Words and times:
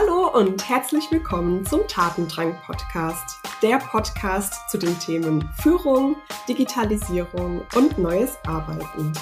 Hallo 0.00 0.28
und 0.28 0.66
herzlich 0.66 1.10
willkommen 1.10 1.66
zum 1.66 1.86
Tatendrang 1.86 2.56
Podcast, 2.64 3.38
der 3.60 3.76
Podcast 3.76 4.54
zu 4.70 4.78
den 4.78 4.98
Themen 4.98 5.46
Führung, 5.60 6.16
Digitalisierung 6.48 7.60
und 7.74 7.98
neues 7.98 8.38
Arbeiten. 8.46 9.12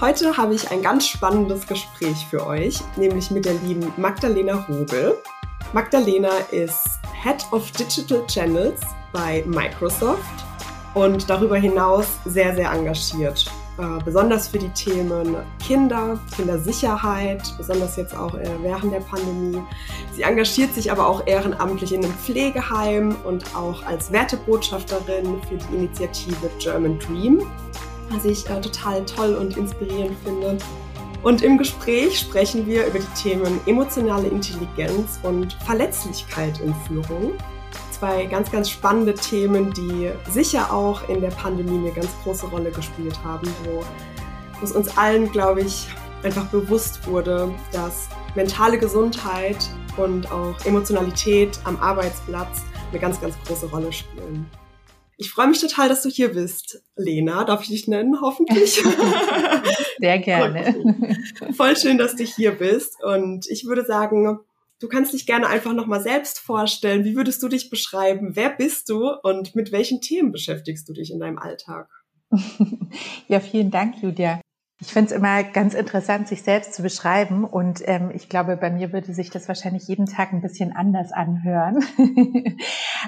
Heute 0.00 0.36
habe 0.36 0.54
ich 0.54 0.68
ein 0.72 0.82
ganz 0.82 1.06
spannendes 1.06 1.68
Gespräch 1.68 2.26
für 2.28 2.44
euch, 2.44 2.80
nämlich 2.96 3.30
mit 3.30 3.44
der 3.44 3.54
lieben 3.54 3.92
Magdalena 3.96 4.66
Rogel. 4.68 5.16
Magdalena 5.72 6.36
ist 6.50 6.98
Head 7.22 7.46
of 7.52 7.70
Digital 7.70 8.26
Channels 8.26 8.80
bei 9.12 9.44
Microsoft 9.46 10.44
und 10.94 11.30
darüber 11.30 11.58
hinaus 11.58 12.08
sehr, 12.24 12.56
sehr 12.56 12.72
engagiert 12.72 13.48
besonders 14.04 14.48
für 14.48 14.58
die 14.58 14.68
Themen 14.70 15.36
Kinder, 15.64 16.18
Kindersicherheit, 16.34 17.42
besonders 17.56 17.96
jetzt 17.96 18.16
auch 18.16 18.34
äh, 18.34 18.48
während 18.62 18.92
der 18.92 19.00
Pandemie. 19.00 19.60
Sie 20.12 20.22
engagiert 20.22 20.74
sich 20.74 20.90
aber 20.90 21.06
auch 21.06 21.26
ehrenamtlich 21.26 21.92
in 21.92 22.04
einem 22.04 22.14
Pflegeheim 22.14 23.16
und 23.24 23.54
auch 23.54 23.84
als 23.84 24.12
Wertebotschafterin 24.12 25.40
für 25.48 25.56
die 25.56 25.76
Initiative 25.76 26.50
German 26.58 26.98
Dream, 26.98 27.42
was 28.10 28.24
ich 28.24 28.48
äh, 28.48 28.60
total 28.60 29.04
toll 29.04 29.34
und 29.34 29.56
inspirierend 29.56 30.16
finde. 30.24 30.58
Und 31.22 31.42
im 31.42 31.56
Gespräch 31.56 32.18
sprechen 32.18 32.66
wir 32.66 32.86
über 32.86 32.98
die 32.98 33.22
Themen 33.22 33.60
emotionale 33.66 34.26
Intelligenz 34.28 35.20
und 35.22 35.52
Verletzlichkeit 35.64 36.58
in 36.60 36.74
Führung 36.86 37.32
zwei 38.02 38.26
ganz, 38.26 38.50
ganz 38.50 38.68
spannende 38.68 39.14
Themen, 39.14 39.72
die 39.74 40.10
sicher 40.28 40.72
auch 40.72 41.08
in 41.08 41.20
der 41.20 41.28
Pandemie 41.28 41.78
eine 41.78 41.92
ganz 41.92 42.08
große 42.24 42.46
Rolle 42.46 42.72
gespielt 42.72 43.16
haben, 43.22 43.46
wo 43.62 43.84
es 44.60 44.72
uns 44.72 44.98
allen, 44.98 45.30
glaube 45.30 45.60
ich, 45.60 45.86
einfach 46.24 46.46
bewusst 46.46 47.06
wurde, 47.06 47.54
dass 47.70 48.08
mentale 48.34 48.76
Gesundheit 48.76 49.70
und 49.96 50.32
auch 50.32 50.56
Emotionalität 50.64 51.60
am 51.62 51.76
Arbeitsplatz 51.76 52.62
eine 52.90 52.98
ganz, 52.98 53.20
ganz 53.20 53.36
große 53.46 53.66
Rolle 53.66 53.92
spielen. 53.92 54.50
Ich 55.16 55.30
freue 55.30 55.46
mich 55.46 55.60
total, 55.60 55.88
dass 55.88 56.02
du 56.02 56.08
hier 56.08 56.32
bist, 56.32 56.82
Lena. 56.96 57.44
Darf 57.44 57.62
ich 57.62 57.68
dich 57.68 57.86
nennen, 57.86 58.20
hoffentlich? 58.20 58.82
Sehr 60.00 60.18
gerne. 60.18 60.74
Voll 61.56 61.76
schön, 61.76 61.98
dass 61.98 62.16
du 62.16 62.24
hier 62.24 62.50
bist. 62.50 62.96
Und 63.04 63.46
ich 63.48 63.64
würde 63.64 63.84
sagen, 63.84 64.40
Du 64.82 64.88
kannst 64.88 65.12
dich 65.12 65.26
gerne 65.26 65.46
einfach 65.46 65.72
nochmal 65.72 66.02
selbst 66.02 66.40
vorstellen. 66.40 67.04
Wie 67.04 67.14
würdest 67.14 67.40
du 67.40 67.48
dich 67.48 67.70
beschreiben? 67.70 68.34
Wer 68.34 68.50
bist 68.50 68.88
du 68.88 69.12
und 69.22 69.54
mit 69.54 69.70
welchen 69.70 70.00
Themen 70.00 70.32
beschäftigst 70.32 70.88
du 70.88 70.92
dich 70.92 71.12
in 71.12 71.20
deinem 71.20 71.38
Alltag? 71.38 71.88
Ja, 73.28 73.38
vielen 73.40 73.70
Dank, 73.70 74.02
Julia. 74.02 74.40
Ich 74.80 74.88
finde 74.88 75.12
es 75.12 75.16
immer 75.16 75.44
ganz 75.44 75.74
interessant, 75.74 76.26
sich 76.26 76.42
selbst 76.42 76.74
zu 76.74 76.82
beschreiben. 76.82 77.44
Und 77.44 77.80
ähm, 77.86 78.10
ich 78.12 78.28
glaube, 78.28 78.56
bei 78.56 78.70
mir 78.70 78.92
würde 78.92 79.14
sich 79.14 79.30
das 79.30 79.46
wahrscheinlich 79.46 79.86
jeden 79.86 80.06
Tag 80.06 80.32
ein 80.32 80.42
bisschen 80.42 80.72
anders 80.72 81.12
anhören. 81.12 81.84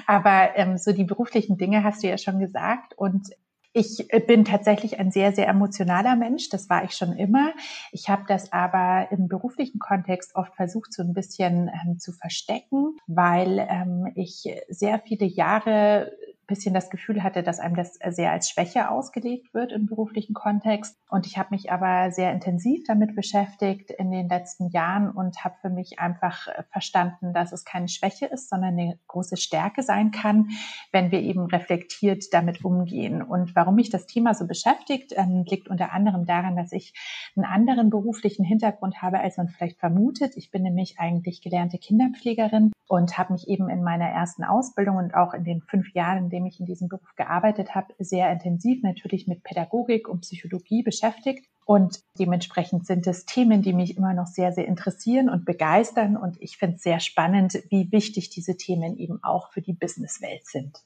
Aber 0.07 0.51
ähm, 0.55 0.77
so 0.77 0.93
die 0.93 1.03
beruflichen 1.03 1.57
Dinge 1.57 1.83
hast 1.83 2.01
du 2.01 2.07
ja 2.07 2.17
schon 2.17 2.39
gesagt. 2.39 2.93
Und 2.97 3.27
ich 3.75 4.11
äh, 4.13 4.21
bin 4.21 4.45
tatsächlich 4.45 4.99
ein 4.99 5.11
sehr, 5.11 5.33
sehr 5.33 5.49
emotionaler 5.49 6.15
Mensch. 6.15 6.49
Das 6.49 6.69
war 6.69 6.85
ich 6.85 6.91
schon 6.91 7.11
immer. 7.13 7.51
Ich 7.91 8.09
habe 8.09 8.23
das 8.25 8.53
aber 8.53 9.09
im 9.11 9.27
beruflichen 9.27 9.79
Kontext 9.79 10.33
oft 10.35 10.55
versucht, 10.55 10.93
so 10.93 11.03
ein 11.03 11.13
bisschen 11.13 11.69
ähm, 11.69 11.99
zu 11.99 12.13
verstecken, 12.13 12.97
weil 13.05 13.67
ähm, 13.69 14.11
ich 14.15 14.45
sehr 14.69 14.99
viele 14.99 15.25
Jahre 15.25 16.13
bisschen 16.47 16.73
das 16.73 16.89
Gefühl 16.89 17.23
hatte, 17.23 17.43
dass 17.43 17.59
einem 17.59 17.75
das 17.75 17.99
sehr 18.09 18.31
als 18.31 18.49
Schwäche 18.49 18.89
ausgelegt 18.89 19.53
wird 19.53 19.71
im 19.71 19.85
beruflichen 19.85 20.33
Kontext. 20.33 20.97
Und 21.09 21.25
ich 21.25 21.37
habe 21.37 21.49
mich 21.51 21.71
aber 21.71 22.11
sehr 22.11 22.31
intensiv 22.31 22.83
damit 22.87 23.15
beschäftigt 23.15 23.91
in 23.91 24.11
den 24.11 24.29
letzten 24.29 24.69
Jahren 24.69 25.09
und 25.09 25.43
habe 25.43 25.55
für 25.61 25.69
mich 25.69 25.99
einfach 25.99 26.47
verstanden, 26.71 27.33
dass 27.33 27.51
es 27.51 27.65
keine 27.65 27.87
Schwäche 27.87 28.25
ist, 28.27 28.49
sondern 28.49 28.73
eine 28.73 28.99
große 29.07 29.37
Stärke 29.37 29.83
sein 29.83 30.11
kann, 30.11 30.49
wenn 30.91 31.11
wir 31.11 31.21
eben 31.21 31.45
reflektiert 31.45 32.25
damit 32.31 32.63
umgehen. 32.63 33.21
Und 33.21 33.55
warum 33.55 33.75
mich 33.75 33.89
das 33.89 34.05
Thema 34.05 34.33
so 34.33 34.47
beschäftigt, 34.47 35.13
ähm, 35.15 35.43
liegt 35.47 35.67
unter 35.67 35.91
anderem 35.93 36.25
daran, 36.25 36.55
dass 36.55 36.71
ich 36.71 36.93
einen 37.35 37.45
anderen 37.45 37.89
beruflichen 37.89 38.45
Hintergrund 38.45 39.01
habe, 39.01 39.19
als 39.19 39.37
man 39.37 39.49
vielleicht 39.49 39.79
vermutet. 39.79 40.33
Ich 40.35 40.51
bin 40.51 40.63
nämlich 40.63 40.99
eigentlich 40.99 41.41
gelernte 41.41 41.77
Kinderpflegerin 41.77 42.71
und 42.87 43.17
habe 43.17 43.33
mich 43.33 43.47
eben 43.47 43.69
in 43.69 43.83
meiner 43.83 44.05
ersten 44.05 44.43
Ausbildung 44.43 44.97
und 44.97 45.15
auch 45.15 45.33
in 45.33 45.43
den 45.43 45.61
fünf 45.61 45.93
Jahren, 45.93 46.29
denen 46.35 46.47
ich 46.47 46.59
in 46.59 46.65
diesem 46.65 46.89
Beruf 46.89 47.15
gearbeitet 47.15 47.75
habe, 47.75 47.93
sehr 47.97 48.29
intensiv 48.29 48.83
natürlich 48.83 49.25
mit 49.25 49.43
Pädagogik 49.43 50.09
und 50.09 50.21
Psychologie 50.21 50.83
beschäftigt. 50.83 51.47
Und 51.63 52.01
dementsprechend 52.19 52.85
sind 52.85 53.07
es 53.07 53.25
Themen, 53.25 53.61
die 53.61 53.73
mich 53.73 53.95
immer 53.95 54.13
noch 54.13 54.27
sehr, 54.27 54.51
sehr 54.51 54.67
interessieren 54.67 55.29
und 55.29 55.45
begeistern. 55.45 56.17
Und 56.17 56.35
ich 56.41 56.57
finde 56.57 56.75
es 56.75 56.83
sehr 56.83 56.99
spannend, 56.99 57.63
wie 57.69 57.89
wichtig 57.91 58.29
diese 58.29 58.57
Themen 58.57 58.97
eben 58.97 59.23
auch 59.23 59.51
für 59.53 59.61
die 59.61 59.73
Businesswelt 59.73 60.45
sind. 60.45 60.83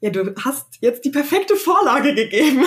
Ja, 0.00 0.10
du 0.10 0.32
hast 0.36 0.78
jetzt 0.80 1.04
die 1.04 1.10
perfekte 1.10 1.56
Vorlage 1.56 2.14
gegeben. 2.14 2.62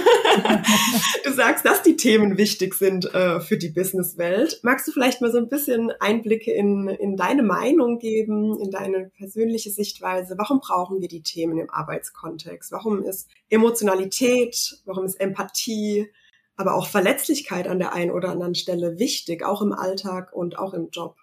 du 1.23 1.31
sagst, 1.31 1.65
dass 1.65 1.81
die 1.81 1.95
Themen 1.95 2.37
wichtig 2.37 2.73
sind 2.73 3.13
äh, 3.13 3.39
für 3.39 3.57
die 3.57 3.69
Businesswelt. 3.69 4.59
Magst 4.63 4.85
du 4.85 4.91
vielleicht 4.91 5.21
mal 5.21 5.31
so 5.31 5.37
ein 5.37 5.47
bisschen 5.47 5.91
Einblicke 6.01 6.51
in, 6.51 6.89
in 6.89 7.15
deine 7.15 7.43
Meinung 7.43 7.99
geben, 7.99 8.59
in 8.59 8.69
deine 8.69 9.09
persönliche 9.15 9.69
Sichtweise? 9.69 10.37
Warum 10.37 10.59
brauchen 10.59 10.99
wir 10.99 11.07
die 11.07 11.23
Themen 11.23 11.57
im 11.57 11.69
Arbeitskontext? 11.69 12.73
Warum 12.73 13.01
ist 13.01 13.29
Emotionalität, 13.49 14.81
warum 14.83 15.05
ist 15.05 15.15
Empathie, 15.21 16.11
aber 16.57 16.75
auch 16.75 16.87
Verletzlichkeit 16.87 17.65
an 17.65 17.79
der 17.79 17.93
einen 17.93 18.11
oder 18.11 18.27
anderen 18.27 18.55
Stelle 18.55 18.99
wichtig, 18.99 19.45
auch 19.45 19.61
im 19.61 19.71
Alltag 19.71 20.33
und 20.33 20.59
auch 20.59 20.73
im 20.73 20.89
Job? 20.89 21.15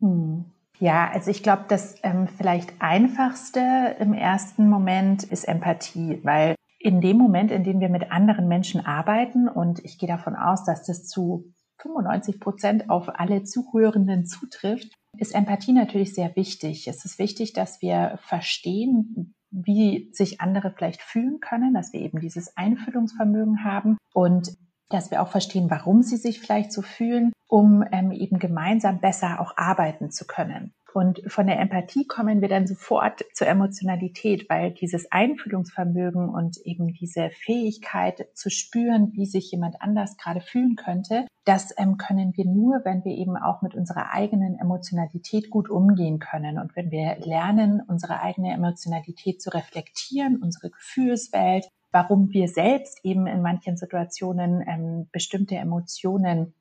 Hm. 0.00 0.46
Ja, 0.78 1.10
also 1.10 1.30
ich 1.30 1.42
glaube, 1.42 1.64
das 1.68 1.96
ähm, 2.02 2.28
vielleicht 2.28 2.74
einfachste 2.80 3.96
im 3.98 4.12
ersten 4.12 4.68
Moment 4.68 5.24
ist 5.24 5.44
Empathie, 5.44 6.20
weil 6.22 6.54
in 6.78 7.00
dem 7.00 7.16
Moment, 7.16 7.50
in 7.50 7.64
dem 7.64 7.80
wir 7.80 7.88
mit 7.88 8.12
anderen 8.12 8.46
Menschen 8.46 8.84
arbeiten, 8.84 9.48
und 9.48 9.84
ich 9.84 9.98
gehe 9.98 10.08
davon 10.08 10.36
aus, 10.36 10.64
dass 10.64 10.84
das 10.84 11.06
zu 11.06 11.52
95 11.78 12.40
Prozent 12.40 12.90
auf 12.90 13.08
alle 13.18 13.44
Zuhörenden 13.44 14.26
zutrifft, 14.26 14.92
ist 15.18 15.34
Empathie 15.34 15.72
natürlich 15.72 16.14
sehr 16.14 16.36
wichtig. 16.36 16.86
Es 16.88 17.04
ist 17.04 17.18
wichtig, 17.18 17.54
dass 17.54 17.80
wir 17.80 18.18
verstehen, 18.22 19.34
wie 19.50 20.10
sich 20.12 20.40
andere 20.40 20.70
vielleicht 20.70 21.00
fühlen 21.00 21.40
können, 21.40 21.72
dass 21.72 21.92
wir 21.92 22.00
eben 22.00 22.20
dieses 22.20 22.56
Einfühlungsvermögen 22.56 23.64
haben 23.64 23.96
und 24.12 24.56
dass 24.88 25.10
wir 25.10 25.22
auch 25.22 25.28
verstehen, 25.28 25.70
warum 25.70 26.02
sie 26.02 26.16
sich 26.16 26.40
vielleicht 26.40 26.72
so 26.72 26.82
fühlen, 26.82 27.32
um 27.48 27.84
ähm, 27.92 28.12
eben 28.12 28.38
gemeinsam 28.38 29.00
besser 29.00 29.40
auch 29.40 29.56
arbeiten 29.56 30.10
zu 30.10 30.26
können. 30.26 30.74
Und 30.96 31.20
von 31.26 31.46
der 31.46 31.60
Empathie 31.60 32.06
kommen 32.06 32.40
wir 32.40 32.48
dann 32.48 32.66
sofort 32.66 33.22
zur 33.34 33.46
Emotionalität, 33.48 34.48
weil 34.48 34.70
dieses 34.70 35.12
Einfühlungsvermögen 35.12 36.30
und 36.30 36.56
eben 36.64 36.94
diese 36.94 37.28
Fähigkeit 37.28 38.28
zu 38.32 38.48
spüren, 38.48 39.12
wie 39.12 39.26
sich 39.26 39.50
jemand 39.50 39.82
anders 39.82 40.16
gerade 40.16 40.40
fühlen 40.40 40.74
könnte, 40.74 41.26
das 41.44 41.74
ähm, 41.76 41.98
können 41.98 42.34
wir 42.34 42.46
nur, 42.46 42.80
wenn 42.84 43.04
wir 43.04 43.12
eben 43.12 43.36
auch 43.36 43.60
mit 43.60 43.74
unserer 43.74 44.10
eigenen 44.14 44.58
Emotionalität 44.58 45.50
gut 45.50 45.68
umgehen 45.68 46.18
können 46.18 46.58
und 46.58 46.74
wenn 46.76 46.90
wir 46.90 47.18
lernen, 47.20 47.82
unsere 47.86 48.20
eigene 48.20 48.54
Emotionalität 48.54 49.42
zu 49.42 49.50
reflektieren, 49.50 50.42
unsere 50.42 50.70
Gefühlswelt, 50.70 51.68
warum 51.92 52.32
wir 52.32 52.48
selbst 52.48 53.04
eben 53.04 53.26
in 53.26 53.42
manchen 53.42 53.76
Situationen 53.76 54.62
ähm, 54.66 55.08
bestimmte 55.12 55.56
Emotionen 55.56 56.54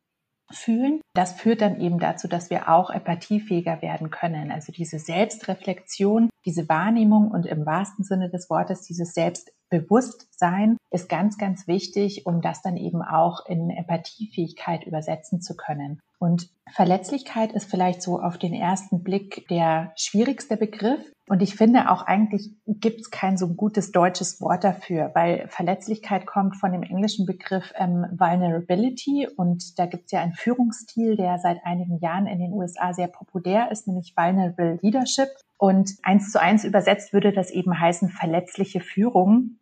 fühlen. 0.51 1.01
Das 1.13 1.33
führt 1.33 1.61
dann 1.61 1.79
eben 1.79 1.99
dazu, 1.99 2.27
dass 2.27 2.49
wir 2.49 2.69
auch 2.69 2.89
empathiefähiger 2.89 3.81
werden 3.81 4.11
können. 4.11 4.51
Also 4.51 4.71
diese 4.71 4.99
Selbstreflexion, 4.99 6.29
diese 6.45 6.69
Wahrnehmung 6.69 7.31
und 7.31 7.45
im 7.45 7.65
wahrsten 7.65 8.03
Sinne 8.03 8.29
des 8.29 8.49
Wortes 8.49 8.83
dieses 8.83 9.13
Selbstbewusstsein 9.13 10.77
ist 10.95 11.09
ganz, 11.09 11.37
ganz 11.37 11.67
wichtig, 11.67 12.25
um 12.25 12.41
das 12.41 12.61
dann 12.61 12.77
eben 12.77 13.01
auch 13.03 13.45
in 13.45 13.69
Empathiefähigkeit 13.69 14.85
übersetzen 14.85 15.41
zu 15.41 15.55
können. 15.55 16.01
Und 16.17 16.49
Verletzlichkeit 16.71 17.51
ist 17.51 17.69
vielleicht 17.69 18.01
so 18.01 18.19
auf 18.19 18.37
den 18.37 18.53
ersten 18.53 19.03
Blick 19.03 19.47
der 19.49 19.91
schwierigste 19.95 20.57
Begriff. 20.57 20.99
Und 21.27 21.41
ich 21.41 21.55
finde 21.55 21.91
auch 21.91 22.03
eigentlich 22.03 22.51
gibt 22.67 23.01
es 23.01 23.11
kein 23.11 23.37
so 23.37 23.53
gutes 23.53 23.91
deutsches 23.91 24.39
Wort 24.41 24.63
dafür, 24.63 25.11
weil 25.13 25.47
Verletzlichkeit 25.49 26.25
kommt 26.25 26.55
von 26.55 26.71
dem 26.71 26.83
englischen 26.83 27.25
Begriff 27.25 27.73
ähm, 27.75 28.05
Vulnerability 28.17 29.27
und 29.35 29.77
da 29.77 29.85
gibt 29.87 30.05
es 30.05 30.11
ja 30.11 30.21
einen 30.21 30.33
Führungsstil, 30.33 31.15
der 31.17 31.39
seit 31.39 31.65
einigen 31.65 31.99
Jahren 31.99 32.27
in 32.27 32.39
den 32.39 32.53
USA 32.53 32.93
sehr 32.93 33.07
populär 33.07 33.71
ist, 33.71 33.87
nämlich 33.87 34.13
Vulnerable 34.15 34.79
Leadership. 34.81 35.29
Und 35.57 35.91
eins 36.03 36.31
zu 36.31 36.39
eins 36.39 36.63
übersetzt 36.63 37.11
würde 37.11 37.33
das 37.33 37.49
eben 37.51 37.79
heißen 37.79 38.09
verletzliche 38.09 38.79
Führung 38.79 39.57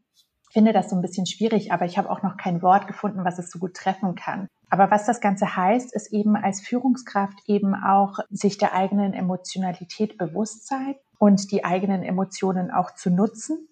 finde 0.53 0.71
das 0.71 0.89
so 0.89 0.95
ein 0.95 1.01
bisschen 1.01 1.25
schwierig, 1.25 1.71
aber 1.71 1.85
ich 1.85 1.97
habe 1.97 2.09
auch 2.09 2.21
noch 2.21 2.37
kein 2.37 2.61
Wort 2.61 2.87
gefunden, 2.87 3.25
was 3.25 3.39
es 3.39 3.49
so 3.49 3.59
gut 3.59 3.73
treffen 3.73 4.15
kann. 4.15 4.47
Aber 4.69 4.91
was 4.91 5.05
das 5.05 5.19
Ganze 5.19 5.55
heißt, 5.55 5.93
ist 5.93 6.13
eben 6.13 6.35
als 6.35 6.61
Führungskraft 6.61 7.37
eben 7.47 7.75
auch 7.75 8.19
sich 8.29 8.57
der 8.57 8.73
eigenen 8.73 9.13
Emotionalität 9.13 10.17
bewusst 10.17 10.67
sein 10.67 10.95
und 11.17 11.51
die 11.51 11.65
eigenen 11.65 12.03
Emotionen 12.03 12.71
auch 12.71 12.93
zu 12.95 13.09
nutzen, 13.09 13.67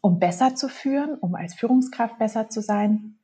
um 0.00 0.18
besser 0.18 0.54
zu 0.54 0.68
führen, 0.68 1.18
um 1.18 1.34
als 1.34 1.54
Führungskraft 1.54 2.18
besser 2.18 2.48
zu 2.48 2.62
sein 2.62 3.18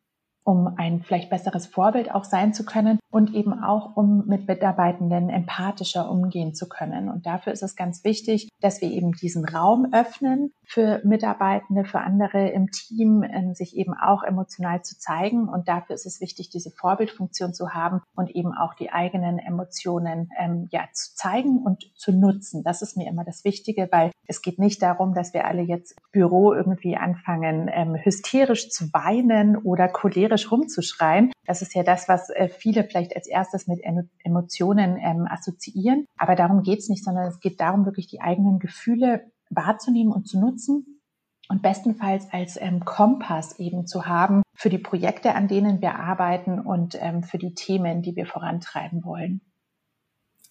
um 0.44 0.74
ein 0.76 1.02
vielleicht 1.02 1.30
besseres 1.30 1.66
Vorbild 1.66 2.14
auch 2.14 2.24
sein 2.24 2.52
zu 2.52 2.64
können 2.64 2.98
und 3.10 3.34
eben 3.34 3.54
auch, 3.64 3.96
um 3.96 4.26
mit 4.26 4.46
Mitarbeitenden 4.46 5.30
empathischer 5.30 6.10
umgehen 6.10 6.54
zu 6.54 6.68
können. 6.68 7.08
Und 7.08 7.24
dafür 7.24 7.52
ist 7.52 7.62
es 7.62 7.76
ganz 7.76 8.04
wichtig, 8.04 8.50
dass 8.60 8.82
wir 8.82 8.90
eben 8.90 9.12
diesen 9.12 9.46
Raum 9.46 9.88
öffnen 9.92 10.52
für 10.66 11.00
Mitarbeitende, 11.04 11.84
für 11.84 12.00
andere 12.00 12.48
im 12.50 12.70
Team, 12.70 13.22
ähm, 13.22 13.54
sich 13.54 13.76
eben 13.76 13.94
auch 13.94 14.22
emotional 14.22 14.82
zu 14.82 14.98
zeigen. 14.98 15.48
Und 15.48 15.68
dafür 15.68 15.94
ist 15.94 16.06
es 16.06 16.20
wichtig, 16.20 16.50
diese 16.50 16.70
Vorbildfunktion 16.70 17.54
zu 17.54 17.70
haben 17.74 18.00
und 18.14 18.30
eben 18.30 18.52
auch 18.52 18.74
die 18.74 18.90
eigenen 18.90 19.38
Emotionen 19.38 20.30
ähm, 20.38 20.68
ja 20.70 20.84
zu 20.92 21.14
zeigen 21.14 21.62
und 21.64 21.90
zu 21.96 22.12
nutzen. 22.12 22.62
Das 22.62 22.82
ist 22.82 22.96
mir 22.96 23.08
immer 23.08 23.24
das 23.24 23.44
Wichtige, 23.44 23.88
weil 23.90 24.10
es 24.26 24.42
geht 24.42 24.58
nicht 24.58 24.82
darum, 24.82 25.14
dass 25.14 25.34
wir 25.34 25.46
alle 25.46 25.62
jetzt 25.62 25.96
Büro 26.12 26.52
irgendwie 26.52 26.96
anfangen, 26.96 27.70
ähm, 27.72 27.94
hysterisch 27.94 28.70
zu 28.70 28.92
weinen 28.92 29.56
oder 29.56 29.88
cholerisch 29.88 30.50
rumzuschreien. 30.50 31.32
Das 31.46 31.62
ist 31.62 31.74
ja 31.74 31.82
das, 31.82 32.08
was 32.08 32.30
äh, 32.30 32.48
viele 32.48 32.84
vielleicht 32.84 33.14
als 33.14 33.26
erstes 33.26 33.66
mit 33.66 33.80
Emotionen 34.24 34.96
ähm, 34.96 35.26
assoziieren. 35.28 36.06
Aber 36.16 36.36
darum 36.36 36.62
geht's 36.62 36.88
nicht, 36.88 37.04
sondern 37.04 37.26
es 37.26 37.40
geht 37.40 37.60
darum, 37.60 37.84
wirklich 37.84 38.06
die 38.06 38.20
eigenen 38.20 38.58
Gefühle 38.58 39.30
wahrzunehmen 39.50 40.12
und 40.12 40.26
zu 40.26 40.38
nutzen 40.38 41.00
und 41.48 41.62
bestenfalls 41.62 42.26
als 42.32 42.56
ähm, 42.60 42.84
Kompass 42.84 43.58
eben 43.58 43.86
zu 43.86 44.06
haben 44.06 44.42
für 44.54 44.70
die 44.70 44.78
Projekte, 44.78 45.34
an 45.34 45.48
denen 45.48 45.80
wir 45.80 45.96
arbeiten 45.96 46.58
und 46.60 46.96
ähm, 47.00 47.22
für 47.22 47.38
die 47.38 47.54
Themen, 47.54 48.02
die 48.02 48.16
wir 48.16 48.26
vorantreiben 48.26 49.04
wollen. 49.04 49.40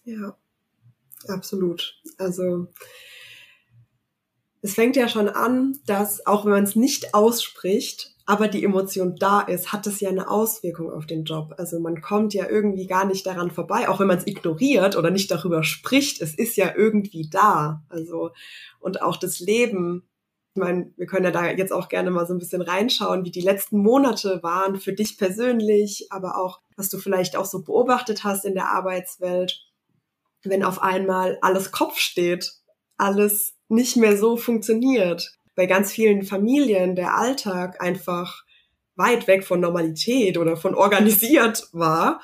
Ja, 0.04 0.36
absolut. 1.28 2.00
Also 2.18 2.68
es 4.62 4.74
fängt 4.74 4.96
ja 4.96 5.08
schon 5.08 5.28
an, 5.28 5.78
dass 5.86 6.26
auch 6.26 6.44
wenn 6.44 6.52
man 6.52 6.64
es 6.64 6.76
nicht 6.76 7.14
ausspricht, 7.14 8.13
aber 8.26 8.48
die 8.48 8.64
Emotion 8.64 9.16
da 9.16 9.40
ist, 9.40 9.72
hat 9.72 9.86
es 9.86 10.00
ja 10.00 10.08
eine 10.08 10.30
Auswirkung 10.30 10.90
auf 10.90 11.06
den 11.06 11.24
Job. 11.24 11.54
Also 11.58 11.78
man 11.78 12.00
kommt 12.00 12.32
ja 12.32 12.48
irgendwie 12.48 12.86
gar 12.86 13.04
nicht 13.04 13.26
daran 13.26 13.50
vorbei, 13.50 13.88
auch 13.88 14.00
wenn 14.00 14.06
man 14.06 14.18
es 14.18 14.26
ignoriert 14.26 14.96
oder 14.96 15.10
nicht 15.10 15.30
darüber 15.30 15.62
spricht, 15.62 16.22
es 16.22 16.34
ist 16.34 16.56
ja 16.56 16.72
irgendwie 16.74 17.28
da. 17.30 17.82
Also 17.88 18.30
und 18.80 19.02
auch 19.02 19.18
das 19.18 19.40
Leben. 19.40 20.08
Ich 20.54 20.60
meine, 20.60 20.92
wir 20.96 21.06
können 21.06 21.24
ja 21.24 21.32
da 21.32 21.50
jetzt 21.50 21.72
auch 21.72 21.88
gerne 21.88 22.10
mal 22.10 22.26
so 22.26 22.32
ein 22.32 22.38
bisschen 22.38 22.62
reinschauen, 22.62 23.24
wie 23.24 23.30
die 23.30 23.40
letzten 23.40 23.78
Monate 23.78 24.42
waren 24.42 24.76
für 24.76 24.92
dich 24.92 25.18
persönlich, 25.18 26.06
aber 26.10 26.38
auch, 26.38 26.60
was 26.76 26.88
du 26.88 26.98
vielleicht 26.98 27.36
auch 27.36 27.44
so 27.44 27.62
beobachtet 27.62 28.24
hast 28.24 28.44
in 28.44 28.54
der 28.54 28.70
Arbeitswelt, 28.70 29.66
wenn 30.44 30.62
auf 30.62 30.80
einmal 30.80 31.38
alles 31.42 31.72
Kopf 31.72 31.98
steht, 31.98 32.52
alles 32.96 33.54
nicht 33.68 33.96
mehr 33.96 34.16
so 34.16 34.36
funktioniert 34.36 35.36
bei 35.54 35.66
ganz 35.66 35.92
vielen 35.92 36.22
Familien 36.22 36.96
der 36.96 37.16
Alltag 37.16 37.80
einfach 37.80 38.44
weit 38.96 39.26
weg 39.26 39.44
von 39.44 39.60
Normalität 39.60 40.38
oder 40.38 40.56
von 40.56 40.74
organisiert 40.74 41.68
war. 41.72 42.20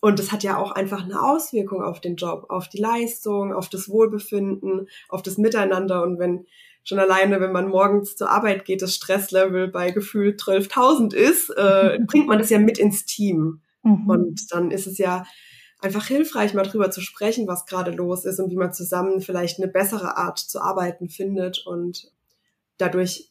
Und 0.00 0.18
das 0.18 0.32
hat 0.32 0.42
ja 0.42 0.56
auch 0.56 0.72
einfach 0.72 1.04
eine 1.04 1.22
Auswirkung 1.22 1.82
auf 1.82 2.00
den 2.00 2.16
Job, 2.16 2.46
auf 2.48 2.68
die 2.68 2.80
Leistung, 2.80 3.52
auf 3.52 3.68
das 3.68 3.88
Wohlbefinden, 3.88 4.88
auf 5.10 5.22
das 5.22 5.36
Miteinander. 5.36 6.02
Und 6.02 6.18
wenn 6.18 6.46
schon 6.84 6.98
alleine, 6.98 7.40
wenn 7.40 7.52
man 7.52 7.68
morgens 7.68 8.16
zur 8.16 8.30
Arbeit 8.30 8.64
geht, 8.64 8.80
das 8.80 8.94
Stresslevel 8.94 9.68
bei 9.68 9.90
gefühlt 9.90 10.40
12.000 10.40 11.14
ist, 11.14 11.50
äh, 11.50 11.98
bringt 12.06 12.28
man 12.28 12.38
das 12.38 12.48
ja 12.48 12.58
mit 12.58 12.78
ins 12.78 13.04
Team. 13.04 13.60
Mhm. 13.82 14.08
Und 14.08 14.52
dann 14.52 14.70
ist 14.70 14.86
es 14.86 14.96
ja 14.96 15.24
einfach 15.80 16.06
hilfreich, 16.06 16.54
mal 16.54 16.62
drüber 16.62 16.90
zu 16.90 17.02
sprechen, 17.02 17.46
was 17.46 17.66
gerade 17.66 17.90
los 17.90 18.24
ist 18.24 18.38
und 18.38 18.50
wie 18.50 18.56
man 18.56 18.72
zusammen 18.72 19.20
vielleicht 19.20 19.58
eine 19.58 19.70
bessere 19.70 20.16
Art 20.16 20.38
zu 20.38 20.60
arbeiten 20.60 21.08
findet 21.08 21.66
und 21.66 22.10
dadurch 22.80 23.30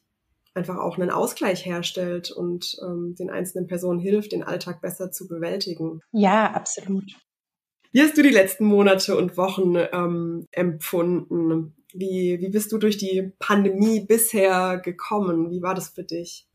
einfach 0.54 0.78
auch 0.78 0.98
einen 0.98 1.10
Ausgleich 1.10 1.66
herstellt 1.66 2.32
und 2.32 2.76
ähm, 2.82 3.16
den 3.18 3.30
einzelnen 3.30 3.68
Personen 3.68 4.00
hilft, 4.00 4.32
den 4.32 4.44
Alltag 4.44 4.82
besser 4.82 5.12
zu 5.12 5.28
bewältigen. 5.28 6.02
Ja, 6.12 6.52
absolut. 6.52 7.06
Wie 7.92 8.02
hast 8.02 8.18
du 8.18 8.22
die 8.22 8.30
letzten 8.30 8.66
Monate 8.66 9.18
und 9.18 9.38
Wochen 9.38 9.76
ähm, 9.76 10.48
empfunden? 10.52 11.76
Wie, 11.94 12.38
wie 12.40 12.50
bist 12.50 12.72
du 12.72 12.78
durch 12.78 12.98
die 12.98 13.32
Pandemie 13.40 14.02
bisher 14.02 14.78
gekommen? 14.78 15.50
Wie 15.50 15.62
war 15.62 15.74
das 15.74 15.90
für 15.90 16.04
dich? 16.04 16.49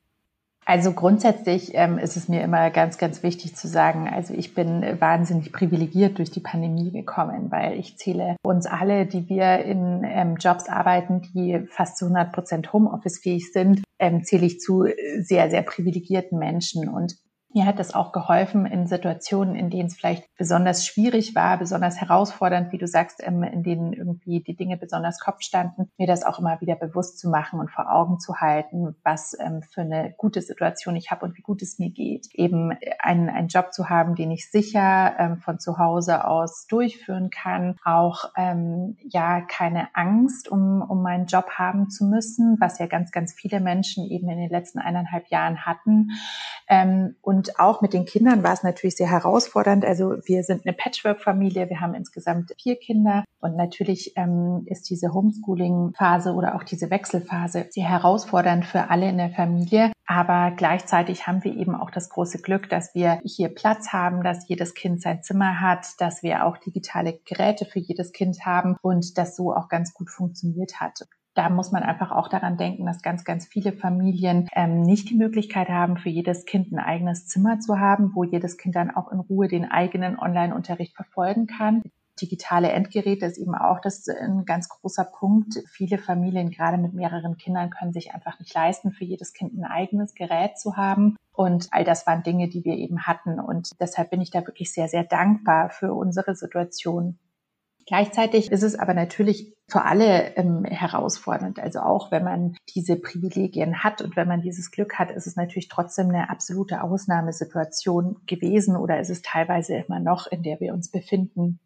Also 0.66 0.92
grundsätzlich 0.92 1.72
ähm, 1.74 1.98
ist 1.98 2.16
es 2.16 2.28
mir 2.28 2.42
immer 2.42 2.70
ganz, 2.70 2.96
ganz 2.96 3.22
wichtig 3.22 3.54
zu 3.54 3.68
sagen, 3.68 4.08
also 4.08 4.32
ich 4.32 4.54
bin 4.54 4.82
wahnsinnig 4.98 5.52
privilegiert 5.52 6.18
durch 6.18 6.30
die 6.30 6.40
Pandemie 6.40 6.90
gekommen, 6.90 7.50
weil 7.50 7.78
ich 7.78 7.98
zähle 7.98 8.36
uns 8.42 8.66
alle, 8.66 9.04
die 9.04 9.28
wir 9.28 9.58
in 9.58 10.02
ähm, 10.04 10.36
Jobs 10.36 10.68
arbeiten, 10.68 11.20
die 11.34 11.60
fast 11.68 11.98
zu 11.98 12.06
100 12.06 12.32
Prozent 12.32 12.72
Homeoffice 12.72 13.18
fähig 13.18 13.52
sind, 13.52 13.82
ähm, 13.98 14.24
zähle 14.24 14.46
ich 14.46 14.60
zu 14.60 14.86
sehr, 15.20 15.50
sehr 15.50 15.62
privilegierten 15.62 16.38
Menschen. 16.38 16.88
Und 16.88 17.16
mir 17.54 17.66
hat 17.66 17.78
das 17.78 17.94
auch 17.94 18.10
geholfen 18.10 18.66
in 18.66 18.88
Situationen, 18.88 19.54
in 19.54 19.70
denen 19.70 19.86
es 19.86 19.94
vielleicht 19.94 20.24
besonders 20.36 20.84
schwierig 20.84 21.36
war, 21.36 21.56
besonders 21.56 22.00
herausfordernd, 22.00 22.72
wie 22.72 22.78
du 22.78 22.88
sagst, 22.88 23.22
ähm, 23.22 23.44
in 23.44 23.62
denen 23.62 23.92
irgendwie 23.92 24.40
die 24.40 24.56
Dinge 24.56 24.76
besonders 24.76 25.20
Kopf 25.20 25.40
standen, 25.40 25.88
mir 25.96 26.08
das 26.08 26.24
auch 26.24 26.40
immer 26.40 26.60
wieder 26.60 26.74
bewusst 26.74 27.20
zu 27.20 27.28
machen 27.28 27.60
und 27.60 27.70
vor 27.70 27.92
Augen 27.92 28.18
zu 28.18 28.40
halten, 28.40 28.96
was 29.04 29.38
ähm, 29.38 29.62
für 29.62 29.82
eine 29.82 30.14
gute 30.18 30.42
Situation 30.42 30.96
ich 30.96 31.12
habe 31.12 31.24
und 31.24 31.38
wie 31.38 31.42
gut 31.42 31.62
es 31.62 31.78
mir 31.78 31.90
geht. 31.90 32.26
Eben 32.34 32.76
einen, 32.98 33.28
einen 33.28 33.46
Job 33.46 33.72
zu 33.72 33.88
haben, 33.88 34.16
den 34.16 34.32
ich 34.32 34.50
sicher 34.50 35.14
ähm, 35.16 35.38
von 35.38 35.60
zu 35.60 35.78
Hause 35.78 36.26
aus 36.26 36.66
durchführen 36.66 37.30
kann, 37.30 37.76
auch 37.84 38.24
ja 38.34 39.40
keine 39.42 39.88
Angst 39.94 40.48
um, 40.48 40.82
um 40.82 41.02
meinen 41.02 41.26
Job 41.26 41.50
haben 41.50 41.90
zu 41.90 42.04
müssen, 42.04 42.56
was 42.58 42.78
ja 42.78 42.86
ganz, 42.86 43.12
ganz 43.12 43.32
viele 43.32 43.60
Menschen 43.60 44.04
eben 44.10 44.28
in 44.28 44.38
den 44.38 44.50
letzten 44.50 44.78
eineinhalb 44.78 45.28
Jahren 45.28 45.64
hatten. 45.66 46.10
und 47.20 47.43
und 47.44 47.60
auch 47.60 47.82
mit 47.82 47.92
den 47.92 48.06
Kindern 48.06 48.42
war 48.42 48.54
es 48.54 48.62
natürlich 48.62 48.96
sehr 48.96 49.10
herausfordernd. 49.10 49.84
Also 49.84 50.16
wir 50.24 50.44
sind 50.44 50.64
eine 50.64 50.74
Patchwork-Familie, 50.74 51.68
wir 51.68 51.80
haben 51.80 51.92
insgesamt 51.92 52.54
vier 52.58 52.76
Kinder 52.76 53.22
und 53.40 53.54
natürlich 53.54 54.16
ähm, 54.16 54.62
ist 54.64 54.88
diese 54.88 55.12
Homeschooling-Phase 55.12 56.32
oder 56.32 56.54
auch 56.54 56.62
diese 56.62 56.88
Wechselphase 56.88 57.66
sehr 57.68 57.86
herausfordernd 57.86 58.64
für 58.64 58.88
alle 58.88 59.10
in 59.10 59.18
der 59.18 59.28
Familie. 59.28 59.92
Aber 60.06 60.52
gleichzeitig 60.56 61.26
haben 61.26 61.44
wir 61.44 61.54
eben 61.54 61.74
auch 61.74 61.90
das 61.90 62.08
große 62.08 62.38
Glück, 62.38 62.70
dass 62.70 62.94
wir 62.94 63.20
hier 63.24 63.50
Platz 63.50 63.92
haben, 63.92 64.22
dass 64.22 64.48
jedes 64.48 64.72
Kind 64.72 65.02
sein 65.02 65.22
Zimmer 65.22 65.60
hat, 65.60 65.86
dass 65.98 66.22
wir 66.22 66.46
auch 66.46 66.56
digitale 66.56 67.20
Geräte 67.26 67.66
für 67.66 67.78
jedes 67.78 68.12
Kind 68.12 68.46
haben 68.46 68.76
und 68.80 69.18
das 69.18 69.36
so 69.36 69.52
auch 69.52 69.68
ganz 69.68 69.92
gut 69.92 70.08
funktioniert 70.08 70.80
hat 70.80 71.04
da 71.34 71.48
muss 71.50 71.72
man 71.72 71.82
einfach 71.82 72.12
auch 72.12 72.28
daran 72.28 72.56
denken, 72.56 72.86
dass 72.86 73.02
ganz, 73.02 73.24
ganz 73.24 73.46
viele 73.46 73.72
Familien 73.72 74.48
ähm, 74.54 74.82
nicht 74.82 75.10
die 75.10 75.16
Möglichkeit 75.16 75.68
haben, 75.68 75.96
für 75.96 76.08
jedes 76.08 76.44
Kind 76.44 76.72
ein 76.72 76.78
eigenes 76.78 77.26
Zimmer 77.26 77.58
zu 77.60 77.78
haben, 77.78 78.12
wo 78.14 78.24
jedes 78.24 78.56
Kind 78.56 78.76
dann 78.76 78.90
auch 78.90 79.10
in 79.10 79.20
Ruhe 79.20 79.48
den 79.48 79.70
eigenen 79.70 80.18
Online-Unterricht 80.18 80.94
verfolgen 80.94 81.46
kann. 81.46 81.82
Digitale 82.20 82.70
Endgeräte 82.70 83.26
ist 83.26 83.38
eben 83.38 83.56
auch 83.56 83.80
das 83.80 84.06
ein 84.08 84.44
ganz 84.44 84.68
großer 84.68 85.04
Punkt. 85.04 85.60
Viele 85.68 85.98
Familien, 85.98 86.50
gerade 86.50 86.78
mit 86.78 86.94
mehreren 86.94 87.36
Kindern, 87.36 87.70
können 87.70 87.92
sich 87.92 88.14
einfach 88.14 88.38
nicht 88.38 88.54
leisten, 88.54 88.92
für 88.92 89.04
jedes 89.04 89.32
Kind 89.32 89.54
ein 89.54 89.64
eigenes 89.64 90.14
Gerät 90.14 90.56
zu 90.56 90.76
haben. 90.76 91.16
Und 91.32 91.66
all 91.72 91.82
das 91.82 92.06
waren 92.06 92.22
Dinge, 92.22 92.48
die 92.48 92.64
wir 92.64 92.76
eben 92.76 93.02
hatten. 93.02 93.40
Und 93.40 93.70
deshalb 93.80 94.10
bin 94.10 94.20
ich 94.20 94.30
da 94.30 94.46
wirklich 94.46 94.72
sehr, 94.72 94.86
sehr 94.86 95.02
dankbar 95.02 95.70
für 95.70 95.92
unsere 95.92 96.36
Situation. 96.36 97.18
Gleichzeitig 97.86 98.50
ist 98.50 98.62
es 98.62 98.78
aber 98.78 98.94
natürlich 98.94 99.54
für 99.68 99.84
alle 99.84 100.36
ähm, 100.36 100.64
herausfordernd. 100.64 101.58
Also 101.58 101.80
auch 101.80 102.10
wenn 102.10 102.24
man 102.24 102.56
diese 102.74 102.96
Privilegien 102.96 103.82
hat 103.82 104.02
und 104.02 104.16
wenn 104.16 104.28
man 104.28 104.42
dieses 104.42 104.70
Glück 104.70 104.98
hat, 104.98 105.10
ist 105.10 105.26
es 105.26 105.36
natürlich 105.36 105.68
trotzdem 105.68 106.08
eine 106.08 106.30
absolute 106.30 106.82
Ausnahmesituation 106.82 108.16
gewesen 108.26 108.76
oder 108.76 109.00
ist 109.00 109.10
es 109.10 109.22
teilweise 109.22 109.74
immer 109.74 110.00
noch, 110.00 110.26
in 110.26 110.42
der 110.42 110.60
wir 110.60 110.74
uns 110.74 110.90
befinden 110.90 111.60